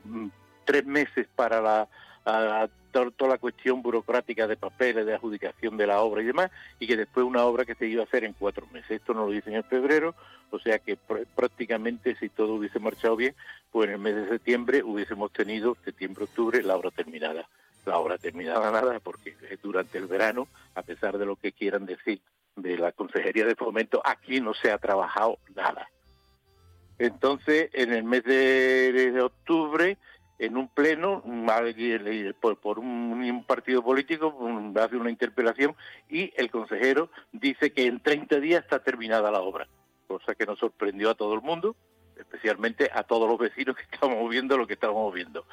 [0.64, 1.88] tres meses para la
[2.24, 6.96] toda la cuestión burocrática de papeles, de adjudicación de la obra y demás, y que
[6.96, 8.92] después una obra que se iba a hacer en cuatro meses.
[8.92, 10.14] Esto nos lo dicen en febrero,
[10.50, 13.34] o sea que prácticamente si todo hubiese marchado bien,
[13.70, 17.48] pues en el mes de septiembre hubiésemos tenido, septiembre-octubre, la obra terminada.
[17.84, 22.20] La obra terminada nada, porque durante el verano, a pesar de lo que quieran decir
[22.56, 25.90] de la Consejería de Fomento, aquí no se ha trabajado nada.
[26.98, 29.98] Entonces, en el mes de octubre
[30.44, 31.22] en un pleno
[32.40, 34.36] por, un, partido político
[34.76, 35.74] hace una interpelación
[36.08, 39.66] y el consejero dice que en 30 días está terminada la obra,
[40.06, 41.76] cosa que nos sorprendió a todo el mundo,
[42.18, 45.46] especialmente a todos los vecinos que estamos viendo lo que estamos viendo.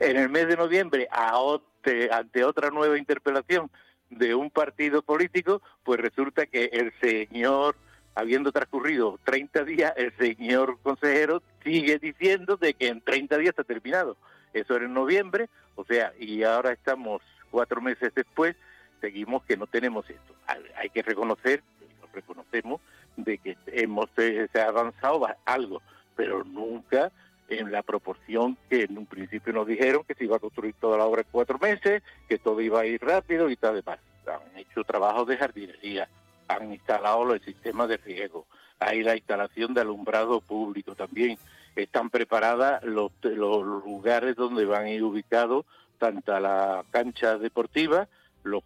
[0.00, 3.70] En el mes de noviembre, ante otra nueva interpelación
[4.10, 7.76] de un partido político, pues resulta que el señor
[8.14, 13.64] habiendo transcurrido 30 días, el señor consejero sigue diciendo de que en 30 días está
[13.64, 14.16] terminado.
[14.54, 17.20] Eso era en noviembre, o sea, y ahora estamos
[17.50, 18.56] cuatro meses después,
[19.00, 20.34] seguimos que no tenemos esto.
[20.76, 21.62] Hay que reconocer,
[22.00, 22.80] lo reconocemos,
[23.16, 25.82] de que hemos se ha avanzado algo,
[26.16, 27.12] pero nunca
[27.48, 30.98] en la proporción que en un principio nos dijeron que se iba a construir toda
[30.98, 33.98] la obra en cuatro meses, que todo iba a ir rápido y tal demás.
[34.26, 36.08] Han hecho trabajos de jardinería,
[36.48, 38.46] han instalado el sistema de riego,
[38.78, 41.38] hay la instalación de alumbrado público también.
[41.76, 45.66] Están preparadas los, los lugares donde van a ir ubicados
[45.98, 48.08] tanto la cancha deportiva,
[48.42, 48.62] los,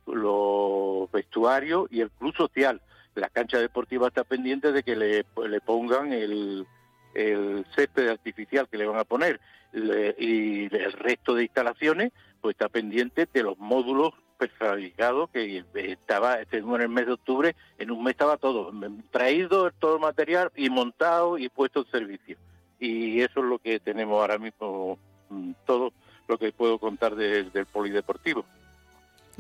[1.12, 2.80] vestuarios y el club social.
[3.14, 5.24] La cancha deportiva está pendiente de que le,
[5.60, 6.66] pongan el,
[7.14, 9.40] el césped artificial que le van a poner
[9.72, 16.80] y el resto de instalaciones pues está pendiente de los módulos personalizados que estaba en
[16.80, 18.72] el mes de octubre en un mes estaba todo
[19.10, 22.39] traído todo el material y montado y puesto en servicio
[22.80, 24.98] y eso es lo que tenemos ahora mismo
[25.30, 25.92] mm, todo
[26.28, 28.44] lo que puedo contar de- del polideportivo.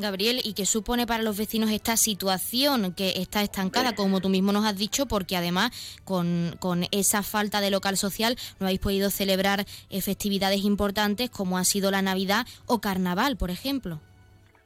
[0.00, 4.52] Gabriel, ¿y qué supone para los vecinos esta situación que está estancada, como tú mismo
[4.52, 5.72] nos has dicho, porque además
[6.04, 11.58] con, con esa falta de local social no habéis podido celebrar eh, festividades importantes como
[11.58, 14.00] ha sido la Navidad o Carnaval, por ejemplo?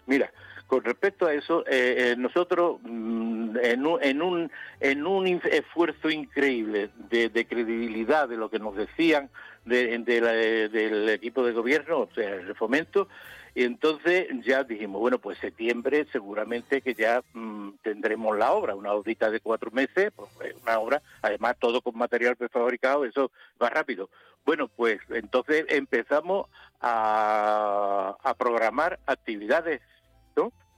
[0.06, 0.30] Mira,
[0.72, 4.50] con respecto a eso, eh, eh, nosotros mm, en, un, en, un,
[4.80, 9.28] en un esfuerzo increíble de, de credibilidad de lo que nos decían
[9.66, 13.06] de, la- del equipo de gobierno, o sea, el fomento,
[13.54, 18.92] y entonces ya dijimos, bueno, pues septiembre seguramente que ya mm, tendremos la obra, una
[18.92, 23.30] audita de cuatro meses, pues eh, una obra, además todo con material prefabricado, eso
[23.62, 24.08] va rápido.
[24.46, 26.48] Bueno, pues entonces empezamos
[26.80, 29.82] a, a programar actividades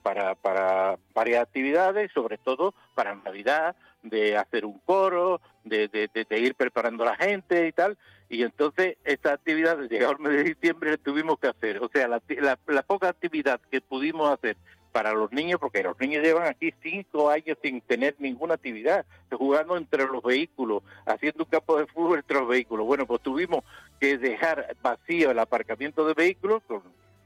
[0.03, 5.89] Para, para varias actividades, sobre todo para Navidad, de hacer un coro, de,
[6.31, 7.97] ir preparando a la gente y tal.
[8.29, 11.83] Y entonces esta actividad, llegado el mes de diciembre, la tuvimos que hacer.
[11.83, 14.59] O sea, la, la, la poca actividad que pudimos hacer
[14.95, 19.77] para los niños, porque los niños llevan aquí cinco años sin tener ninguna actividad, jugando
[19.77, 22.87] entre los vehículos, haciendo un campo de fútbol entre los vehículos.
[22.87, 23.65] Bueno, pues tuvimos
[23.99, 26.83] que dejar vacío el aparcamiento de vehículos con,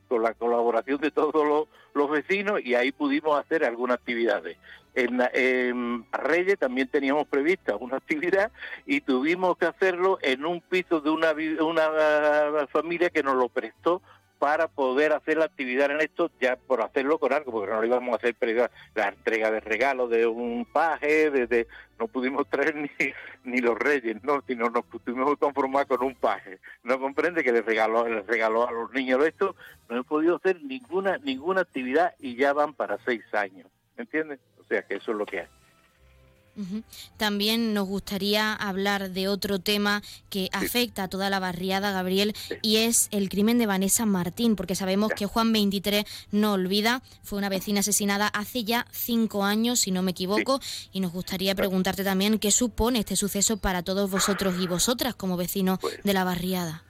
[0.08, 4.56] con la colaboración de todos los, vecinos y ahí pudimos hacer algunas actividades.
[4.94, 8.52] En, en Reyes también teníamos prevista una actividad
[8.86, 14.00] y tuvimos que hacerlo en un piso de una, una familia que nos lo prestó
[14.38, 17.86] para poder hacer la actividad en esto, ya por hacerlo con algo, porque no lo
[17.86, 21.66] íbamos a hacer pero la entrega de regalos de un paje, de,
[21.98, 22.90] no pudimos traer ni,
[23.44, 26.60] ni los reyes, no, sino nos pudimos conformar con un paje.
[26.82, 29.56] No comprende que le regaló, le regaló a los niños esto,
[29.88, 34.38] no he podido hacer ninguna, ninguna actividad y ya van para seis años, ¿entiendes?
[34.58, 35.57] O sea que eso es lo que hay.
[37.16, 42.76] También nos gustaría hablar de otro tema que afecta a toda la barriada, Gabriel, y
[42.76, 47.48] es el crimen de Vanessa Martín, porque sabemos que Juan 23 no olvida, fue una
[47.48, 50.60] vecina asesinada hace ya cinco años, si no me equivoco,
[50.92, 55.36] y nos gustaría preguntarte también qué supone este suceso para todos vosotros y vosotras como
[55.36, 56.87] vecinos de la barriada.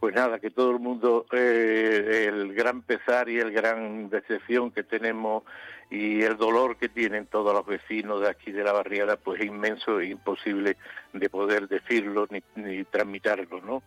[0.00, 4.82] Pues nada, que todo el mundo, eh, el gran pesar y el gran decepción que
[4.82, 5.42] tenemos
[5.90, 9.46] y el dolor que tienen todos los vecinos de aquí de la barriada, pues es
[9.46, 10.78] inmenso e imposible
[11.12, 13.82] de poder decirlo ni, ni transmitirlo, ¿no?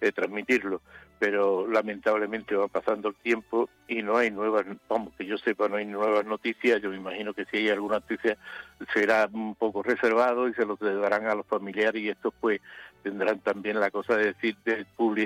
[0.00, 0.82] Eh, transmitirlo.
[1.18, 5.76] Pero lamentablemente va pasando el tiempo y no hay nuevas, vamos, que yo sepa, no
[5.76, 6.80] hay nuevas noticias.
[6.80, 8.36] Yo me imagino que si hay alguna noticia
[8.92, 12.60] será un poco reservado y se lo darán a los familiares y estos pues
[13.06, 14.56] tendrán también la cosa de decir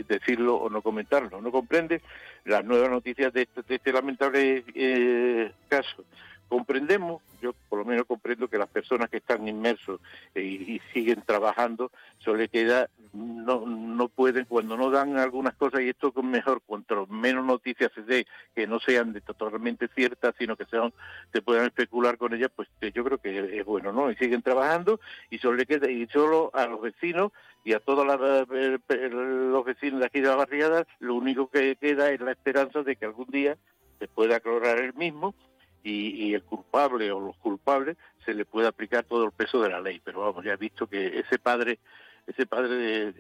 [0.07, 2.03] decirlo o no comentarlo no comprende
[2.45, 6.05] las nuevas noticias de este, de este lamentable eh, caso
[6.51, 10.01] comprendemos yo por lo menos comprendo que las personas que están inmersos
[10.35, 11.93] eh, y, siguen trabajando
[12.27, 17.07] le queda no no pueden cuando no dan algunas cosas y esto es mejor cuanto
[17.07, 20.93] menos noticias se dé que no sean de totalmente ciertas sino que sean
[21.33, 24.43] se puedan especular con ellas pues eh, yo creo que es bueno no y siguen
[24.43, 25.01] trabajando
[25.31, 27.33] y solo le queda y solo a los vecinos
[27.65, 28.07] y a todos
[28.53, 28.79] eh,
[29.11, 32.97] los vecinos de aquí de la barriada lo único que queda es la esperanza de
[32.97, 33.57] que algún día
[34.01, 35.35] se pueda aclarar el mismo
[35.83, 39.71] y, y el culpable o los culpables se le pueda aplicar todo el peso de
[39.71, 40.01] la ley.
[40.05, 41.79] Pero vamos ya he visto que ese padre
[42.27, 43.15] ese padre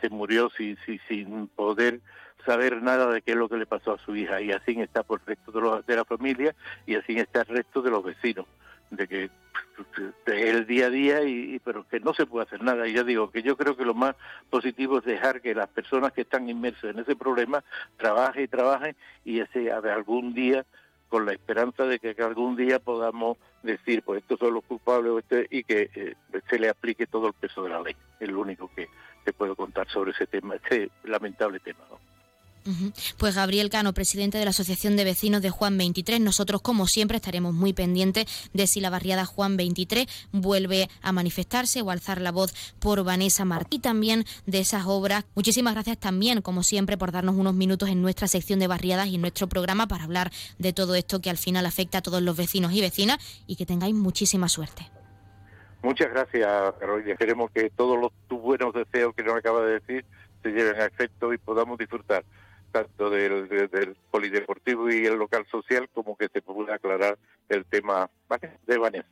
[0.00, 2.00] se murió sin, sin, poder
[2.46, 4.40] saber nada de qué es lo que le pasó a su hija.
[4.40, 6.54] Y así está por el resto de, los- de la familia
[6.86, 8.46] y así está el resto de los vecinos
[8.90, 9.30] de que
[10.26, 12.86] de el día a día y, pero que no se puede hacer nada.
[12.88, 14.14] Y ya digo que yo creo que lo más
[14.50, 17.62] positivo es dejar que las personas que están inmersas en ese problema
[17.96, 20.64] trabajen y trabajen y ese algún día
[21.08, 25.46] con la esperanza de que algún día podamos decir pues estos son los culpables este-
[25.50, 26.14] y que eh,
[26.48, 28.88] se le aplique todo el peso de la ley es lo único que
[29.24, 31.98] te puedo contar sobre ese tema este lamentable tema ¿no?
[33.16, 37.16] Pues Gabriel Cano, presidente de la Asociación de Vecinos de Juan 23, nosotros como siempre
[37.16, 42.32] estaremos muy pendientes de si la barriada Juan 23 vuelve a manifestarse o alzar la
[42.32, 45.24] voz por Vanessa Martí y también de esas obras.
[45.34, 49.16] Muchísimas gracias también, como siempre, por darnos unos minutos en nuestra sección de barriadas y
[49.16, 52.36] en nuestro programa para hablar de todo esto que al final afecta a todos los
[52.36, 54.90] vecinos y vecinas y que tengáis muchísima suerte.
[55.82, 57.12] Muchas gracias, Carolina.
[57.12, 60.04] Esperemos que todos los tus buenos deseos que nos acaba de decir
[60.42, 62.24] se lleven a efecto y podamos disfrutar
[62.70, 67.18] tanto del, del, polideportivo y el local social como que se pueda aclarar
[67.48, 68.10] el tema
[68.66, 69.08] de Vanessa.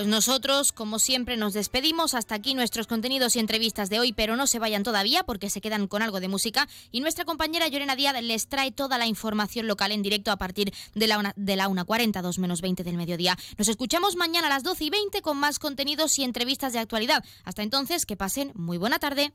[0.00, 2.14] Pues nosotros, como siempre, nos despedimos.
[2.14, 5.60] Hasta aquí nuestros contenidos y entrevistas de hoy, pero no se vayan todavía porque se
[5.60, 6.66] quedan con algo de música.
[6.90, 10.72] Y nuestra compañera Llorena Díaz les trae toda la información local en directo a partir
[10.94, 13.36] de la, una, de la 1.40, 2 menos 20 del mediodía.
[13.58, 17.22] Nos escuchamos mañana a las 12 y 20 con más contenidos y entrevistas de actualidad.
[17.44, 19.34] Hasta entonces, que pasen muy buena tarde.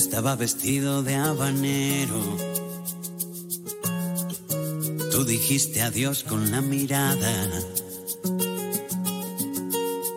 [0.00, 2.22] Estaba vestido de habanero.
[5.12, 7.50] Tú dijiste adiós con la mirada.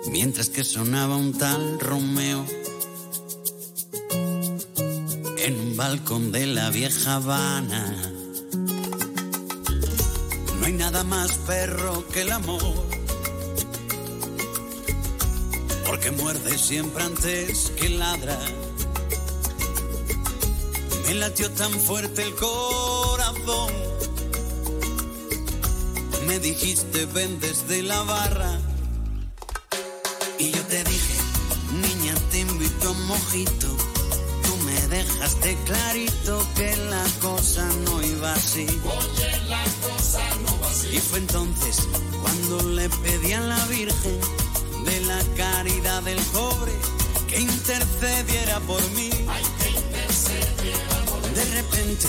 [0.09, 2.45] Mientras que sonaba un tal Romeo
[5.39, 8.13] en un balcón de la vieja Habana.
[10.59, 12.87] No hay nada más perro que el amor.
[15.85, 18.39] Porque muerde siempre antes que ladra.
[21.13, 23.71] Me latió tan fuerte el corazón.
[26.25, 28.59] Me dijiste ven desde la barra.
[30.39, 31.17] Y yo te dije,
[31.71, 33.67] niña, te invito a un mojito.
[34.43, 38.65] Tú me dejaste clarito que la cosa no iba así.
[38.65, 40.95] Oye, la cosa no va así.
[40.95, 41.87] Y fue entonces
[42.23, 44.19] cuando le pedí a la Virgen
[44.83, 46.71] de la caridad del pobre
[47.27, 49.12] que intercediera por mí.
[51.53, 52.07] Repente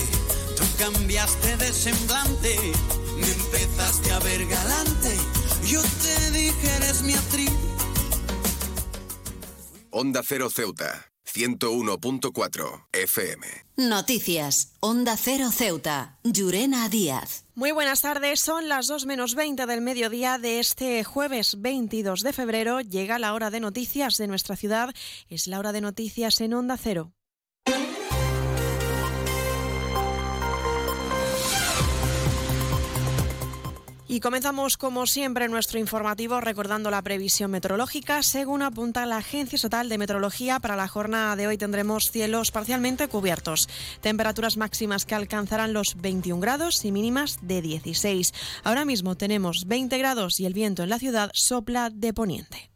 [0.55, 2.57] tú cambiaste de semblante,
[3.19, 5.15] me empezaste a ver galante.
[5.65, 7.51] Yo te dije, eres mi actriz.
[9.91, 13.47] Onda Cero Ceuta, 101.4 FM.
[13.77, 17.45] Noticias, Onda Cero Ceuta, Llurena Díaz.
[17.55, 22.33] Muy buenas tardes, son las 2 menos 20 del mediodía de este jueves 22 de
[22.33, 22.81] febrero.
[22.81, 24.93] Llega la hora de noticias de nuestra ciudad,
[25.29, 27.13] es la hora de noticias en Onda Cero.
[34.15, 38.23] Y comenzamos como siempre nuestro informativo recordando la previsión meteorológica.
[38.23, 43.09] Según apunta la Agencia Estatal de Meteorología, para la jornada de hoy tendremos cielos parcialmente
[43.09, 43.67] cubiertos,
[43.99, 48.33] temperaturas máximas que alcanzarán los 21 grados y mínimas de 16.
[48.63, 52.71] Ahora mismo tenemos 20 grados y el viento en la ciudad sopla de poniente.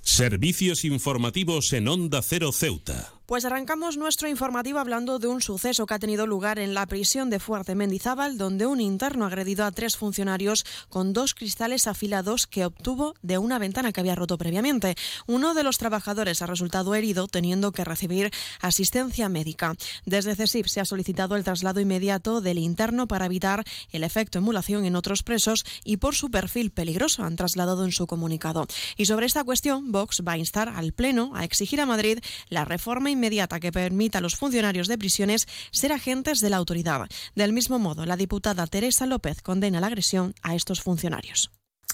[0.00, 3.21] Servicios informativos en Onda Cero Ceuta.
[3.26, 7.30] Pues arrancamos nuestro informativo hablando de un suceso que ha tenido lugar en la prisión
[7.30, 12.48] de Fuerte Mendizábal, donde un interno ha agredido a tres funcionarios con dos cristales afilados
[12.48, 14.96] que obtuvo de una ventana que había roto previamente.
[15.28, 19.76] Uno de los trabajadores ha resultado herido, teniendo que recibir asistencia médica.
[20.04, 24.84] Desde CESIP se ha solicitado el traslado inmediato del interno para evitar el efecto emulación
[24.84, 28.66] en otros presos y por su perfil peligroso, han trasladado en su comunicado.
[28.96, 32.18] Y sobre esta cuestión, Vox va a instar al Pleno a exigir a Madrid
[32.48, 37.08] la reforma inmediata que permita a los funcionarios de prisiones ser agentes de la autoridad.
[37.34, 41.50] Del mismo modo, la diputada Teresa López condena la agresión a estos funcionarios.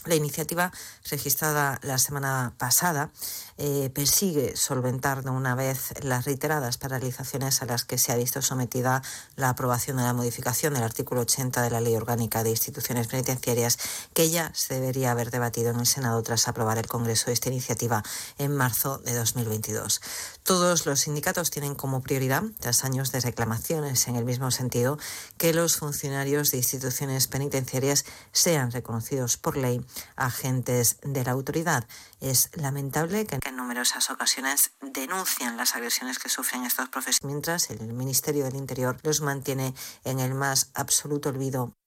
[0.09, 0.73] La iniciativa
[1.11, 3.11] registrada la semana pasada
[3.59, 8.41] eh, persigue solventar de una vez las reiteradas paralizaciones a las que se ha visto
[8.41, 9.03] sometida
[9.37, 13.79] la aprobación de la modificación del artículo 80 de la Ley Orgánica de Instituciones Penitenciarias,
[14.15, 18.03] que ya se debería haber debatido en el Senado tras aprobar el Congreso esta iniciativa
[18.39, 20.01] en marzo de 2022.
[20.43, 24.99] Todos los sindicatos tienen como prioridad, tras años de reclamaciones en el mismo sentido,
[25.37, 29.85] que los funcionarios de instituciones penitenciarias sean reconocidos por ley
[30.17, 31.87] agentes de la autoridad.
[32.21, 37.93] Es lamentable que en numerosas ocasiones denuncian las agresiones que sufren estos profesores, mientras el
[37.93, 41.78] Ministerio del Interior los mantiene en el más absoluto olvido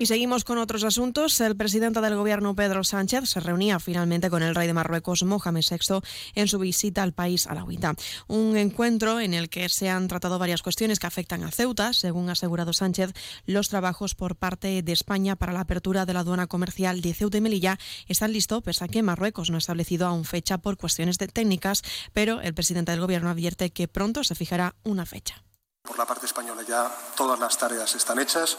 [0.00, 1.40] Y seguimos con otros asuntos.
[1.40, 5.64] El presidente del gobierno, Pedro Sánchez, se reunía finalmente con el rey de Marruecos, Mohamed
[5.68, 6.00] VI,
[6.36, 7.96] en su visita al país alawita.
[8.28, 11.92] Un encuentro en el que se han tratado varias cuestiones que afectan a Ceuta.
[11.92, 13.12] Según ha asegurado Sánchez,
[13.44, 17.38] los trabajos por parte de España para la apertura de la aduana comercial de Ceuta
[17.38, 17.76] y Melilla
[18.06, 22.40] están listos, pese a que Marruecos no ha establecido aún fecha por cuestiones técnicas, pero
[22.40, 25.47] el presidente del gobierno advierte que pronto se fijará una fecha.
[25.88, 26.86] Por la parte española ya
[27.16, 28.58] todas las tareas están hechas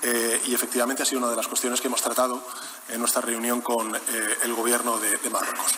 [0.00, 2.42] eh, y efectivamente ha sido una de las cuestiones que hemos tratado
[2.88, 4.00] en nuestra reunión con eh,
[4.44, 5.74] el gobierno de, Marruecos.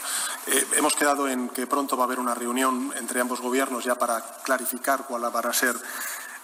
[0.46, 3.96] Eh, hemos quedado en que pronto va a haber una reunión entre ambos gobiernos ya
[3.96, 5.74] para clarificar cuál va a ser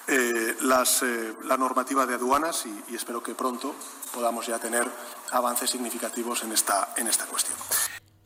[0.08, 3.76] la normativa de aduanas y, y, espero que pronto
[4.12, 4.90] podamos ya tener
[5.30, 7.56] avances significativos en esta, en esta cuestión.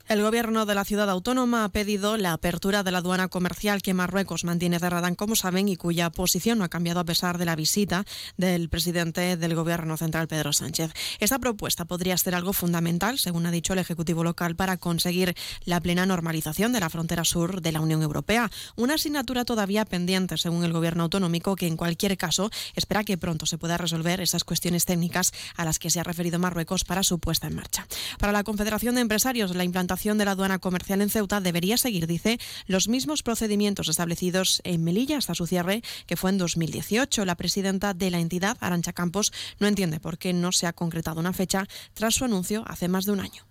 [0.08, 3.94] El gobierno de la ciudad autónoma ha pedido la apertura de la aduana comercial que
[3.94, 7.54] Marruecos mantiene cerrada, como saben, y cuya posición no ha cambiado a pesar de la
[7.54, 8.04] visita
[8.36, 10.92] del presidente del gobierno central, Pedro Sánchez.
[11.20, 15.34] Esta propuesta podría ser algo fundamental, según ha dicho el Ejecutivo local, para conseguir
[15.64, 18.50] la plena normalización de la frontera sur de la Unión Europea.
[18.74, 23.46] Una asignatura todavía pendiente, según el gobierno autonómico, que en cualquier caso espera que pronto
[23.46, 27.20] se pueda resolver esas cuestiones técnicas a las que se ha referido Marruecos para su
[27.20, 27.86] puesta en marcha.
[28.18, 32.06] Para la Confederación de Empresarios, la implantación de la aduana comercial en Ceuta debería seguir,
[32.06, 37.26] dice, los mismos procedimientos establecidos en Melilla hasta su cierre, que fue en 2018.
[37.26, 41.20] La presidenta de la entidad, Arancha Campos, no entiende por qué no se ha concretado
[41.20, 43.44] una fecha tras su anuncio hace más de un año.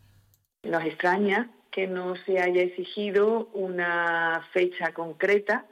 [0.63, 5.67] Nos extraña que no se haya exigido una fecha concreta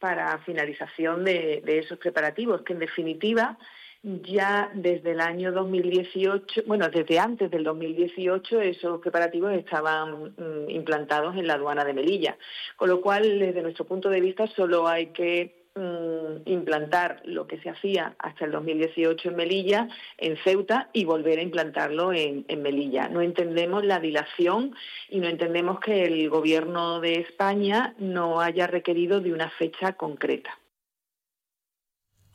[0.00, 3.56] para finalización de esos preparativos, que en definitiva
[4.02, 11.36] ya desde el año 2018, bueno, desde antes del 2018 esos preparativos estaban mm, implantados
[11.36, 12.36] en la aduana de Melilla,
[12.76, 17.58] con lo cual desde nuestro punto de vista solo hay que mm, implantar lo que
[17.58, 22.62] se hacía hasta el 2018 en Melilla, en Ceuta, y volver a implantarlo en, en
[22.62, 23.08] Melilla.
[23.08, 24.76] No entendemos la dilación
[25.08, 30.56] y no entendemos que el Gobierno de España no haya requerido de una fecha concreta.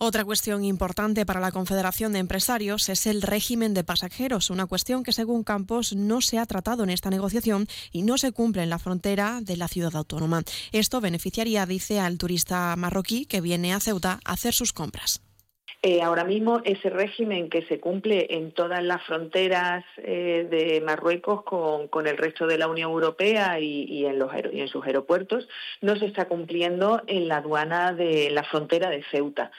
[0.06, 5.02] Otra cuestión importante para la Confederación de Empresarios es el régimen de pasajeros, una cuestión
[5.02, 8.70] que según Campos no se ha tratado en esta negociación y no se cumple en
[8.70, 10.42] la frontera de la ciudad autónoma.
[10.74, 15.22] Esto beneficiaría, dice, al turista marroquí que viene a Ceuta a hacer sus compras.
[15.86, 21.44] Eh, ahora mismo ese régimen que se cumple en todas las fronteras eh, de Marruecos
[21.44, 25.48] con, el resto de la Unión Europea y, en sus aeropuertos
[25.82, 29.52] no se está cumpliendo en la aduana de la frontera de Ceuta.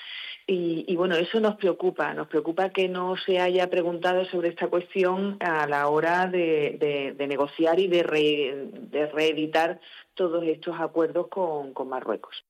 [0.47, 4.69] Y, y, bueno, eso nos preocupa, nos preocupa que no se haya preguntado sobre esta
[4.69, 9.81] cuestión a la hora de, negociar y de, re, de, reeditar
[10.13, 12.45] todos estos acuerdos con Marruecos.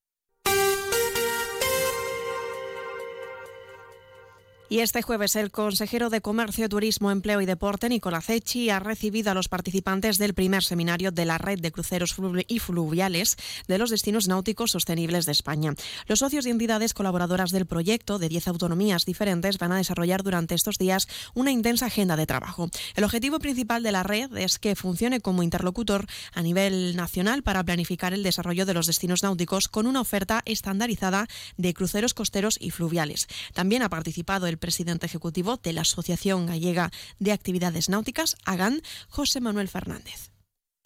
[4.70, 9.30] Y este jueves el consejero de Comercio, Turismo, Empleo y Deporte, Nicolás Echi, ha recibido
[9.30, 12.16] a los participantes del primer seminario de la red de cruceros
[12.48, 13.36] y fluviales
[13.68, 15.74] de los destinos náuticos sostenibles de España.
[16.06, 20.54] Los socios y entidades colaboradoras del proyecto de 10 autonomías diferentes van a desarrollar durante
[20.54, 22.70] estos días una intensa agenda de trabajo.
[22.96, 27.62] El objetivo principal de la red es que funcione como interlocutor a nivel nacional para
[27.62, 31.28] planificar el desarrollo de los destinos náuticos con una oferta estandarizada
[31.58, 33.28] de cruceros costeros y fluviales.
[33.52, 38.80] También ha participado el el presidente ejecutivo de la Asociación Gallega de Actividades Náuticas, AGAN,
[39.08, 40.30] José Manuel Fernández.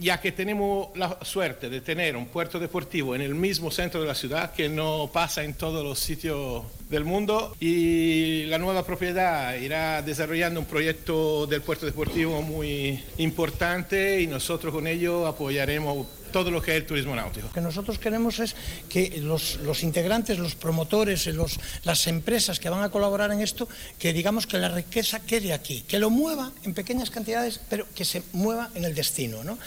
[0.00, 4.06] Ya que tenemos la suerte de tener un puerto deportivo en el mismo centro de
[4.06, 9.56] la ciudad, que no pasa en todos los sitios del mundo, y la nueva propiedad
[9.56, 16.50] irá desarrollando un proyecto del puerto deportivo muy importante y nosotros con ello apoyaremos todo
[16.50, 17.48] lo que es el turismo náutico.
[17.48, 18.54] Lo que nosotros queremos es
[18.88, 23.68] que los, los integrantes, los promotores, los, las empresas que van a colaborar en esto,
[23.98, 28.04] que digamos que la riqueza quede aquí, que lo mueva en pequeñas cantidades, pero que
[28.04, 29.44] se mueva en el destino.
[29.44, 29.58] ¿no?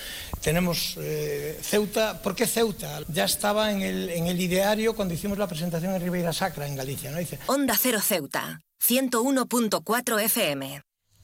[0.42, 3.02] Tenemos eh, Ceuta, ¿por qué Ceuta?
[3.08, 6.76] Ya estaba en el, en el ideario cuando hicimos la presentación en Ribeira Sacra, en
[6.76, 7.12] Galicia.
[7.12, 7.18] ¿no?
[7.18, 10.82] Dice, Onda Cero Ceuta, 101.4 FM.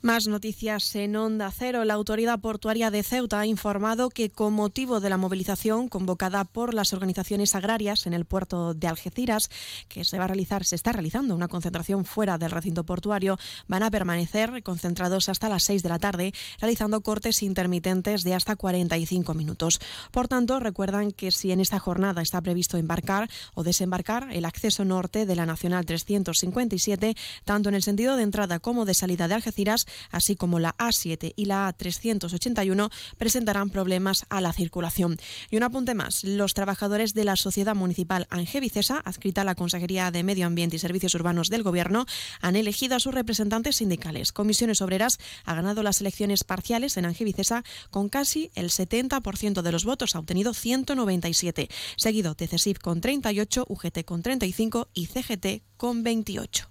[0.08, 1.84] Más noticias en Onda Cero.
[1.84, 6.74] La autoridad portuaria de Ceuta ha informado que con motivo de la movilización convocada por
[6.74, 9.50] las organizaciones agrarias en el puerto de Algeciras,
[9.90, 13.84] que se va a realizar, se está realizando una concentración fuera del recinto portuario, van
[13.84, 19.34] a permanecer concentrados hasta las 6 de la tarde, realizando cortes intermitentes de hasta 45
[19.34, 19.82] minutos.
[20.12, 24.86] Por tanto, recuerdan que si en esta jornada está previsto embarcar o desembarcar, el acceso
[24.86, 27.14] norte de la Nacional 357,
[27.44, 31.34] tanto en el sentido de entrada como de salida de Algeciras, así como la A7
[31.36, 35.18] y la A381, presentarán problemas a la circulación.
[35.50, 40.12] Y un apunte más, los trabajadores de la Sociedad Municipal Angevicesa, adscrita a la Consejería
[40.12, 42.06] de Medio Ambiente y Servicios Urbanos del Gobierno,
[42.42, 44.32] han elegido a sus representantes sindicales.
[44.32, 49.86] Comisiones Obreras ha ganado las elecciones parciales en Angevicesa con casi el 70% de los
[49.86, 56.04] votos, ha obtenido 197, seguido de CESIF con 38, UGT con 35 y CGT con
[56.04, 56.70] 28.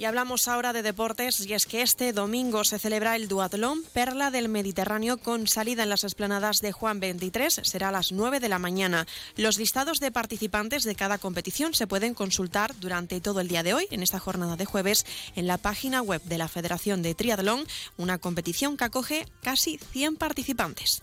[0.00, 4.30] Y hablamos ahora de deportes y es que este domingo se celebra el duatlón Perla
[4.30, 7.60] del Mediterráneo con salida en las esplanadas de Juan 23.
[7.62, 9.06] Será a las 9 de la mañana.
[9.36, 13.74] Los listados de participantes de cada competición se pueden consultar durante todo el día de
[13.74, 15.04] hoy, en esta jornada de jueves,
[15.36, 17.66] en la página web de la Federación de Triatlón,
[17.98, 21.02] una competición que acoge casi 100 participantes.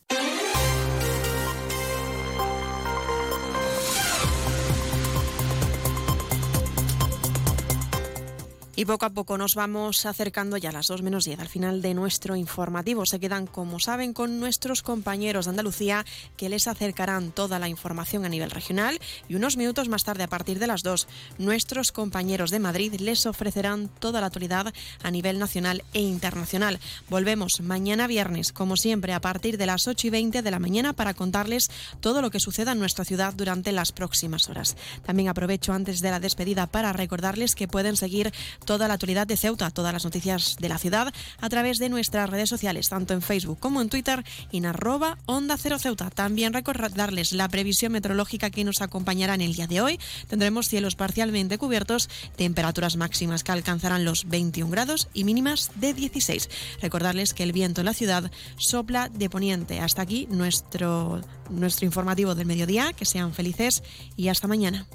[8.81, 11.83] Y poco a poco nos vamos acercando ya a las 2 menos 10 al final
[11.83, 13.05] de nuestro informativo.
[13.05, 16.03] Se quedan, como saben, con nuestros compañeros de Andalucía
[16.35, 18.99] que les acercarán toda la información a nivel regional
[19.29, 23.27] y unos minutos más tarde, a partir de las 2, nuestros compañeros de Madrid les
[23.27, 26.79] ofrecerán toda la actualidad a nivel nacional e internacional.
[27.07, 30.93] Volvemos mañana viernes, como siempre, a partir de las 8 y 20 de la mañana
[30.93, 34.75] para contarles todo lo que suceda en nuestra ciudad durante las próximas horas.
[35.05, 38.33] También aprovecho antes de la despedida para recordarles que pueden seguir
[38.71, 42.29] toda la actualidad de Ceuta, todas las noticias de la ciudad a través de nuestras
[42.29, 44.23] redes sociales, tanto en Facebook como en Twitter
[44.53, 46.09] en arroba Onda Cero Ceuta.
[46.09, 49.99] También recordarles la previsión meteorológica que nos acompañará en el día de hoy.
[50.29, 52.07] Tendremos cielos parcialmente cubiertos,
[52.37, 56.49] temperaturas máximas que alcanzarán los 21 grados y mínimas de 16.
[56.81, 59.81] Recordarles que el viento en la ciudad sopla de poniente.
[59.81, 61.19] Hasta aquí nuestro,
[61.49, 62.93] nuestro informativo del mediodía.
[62.93, 63.83] Que sean felices
[64.15, 64.87] y hasta mañana.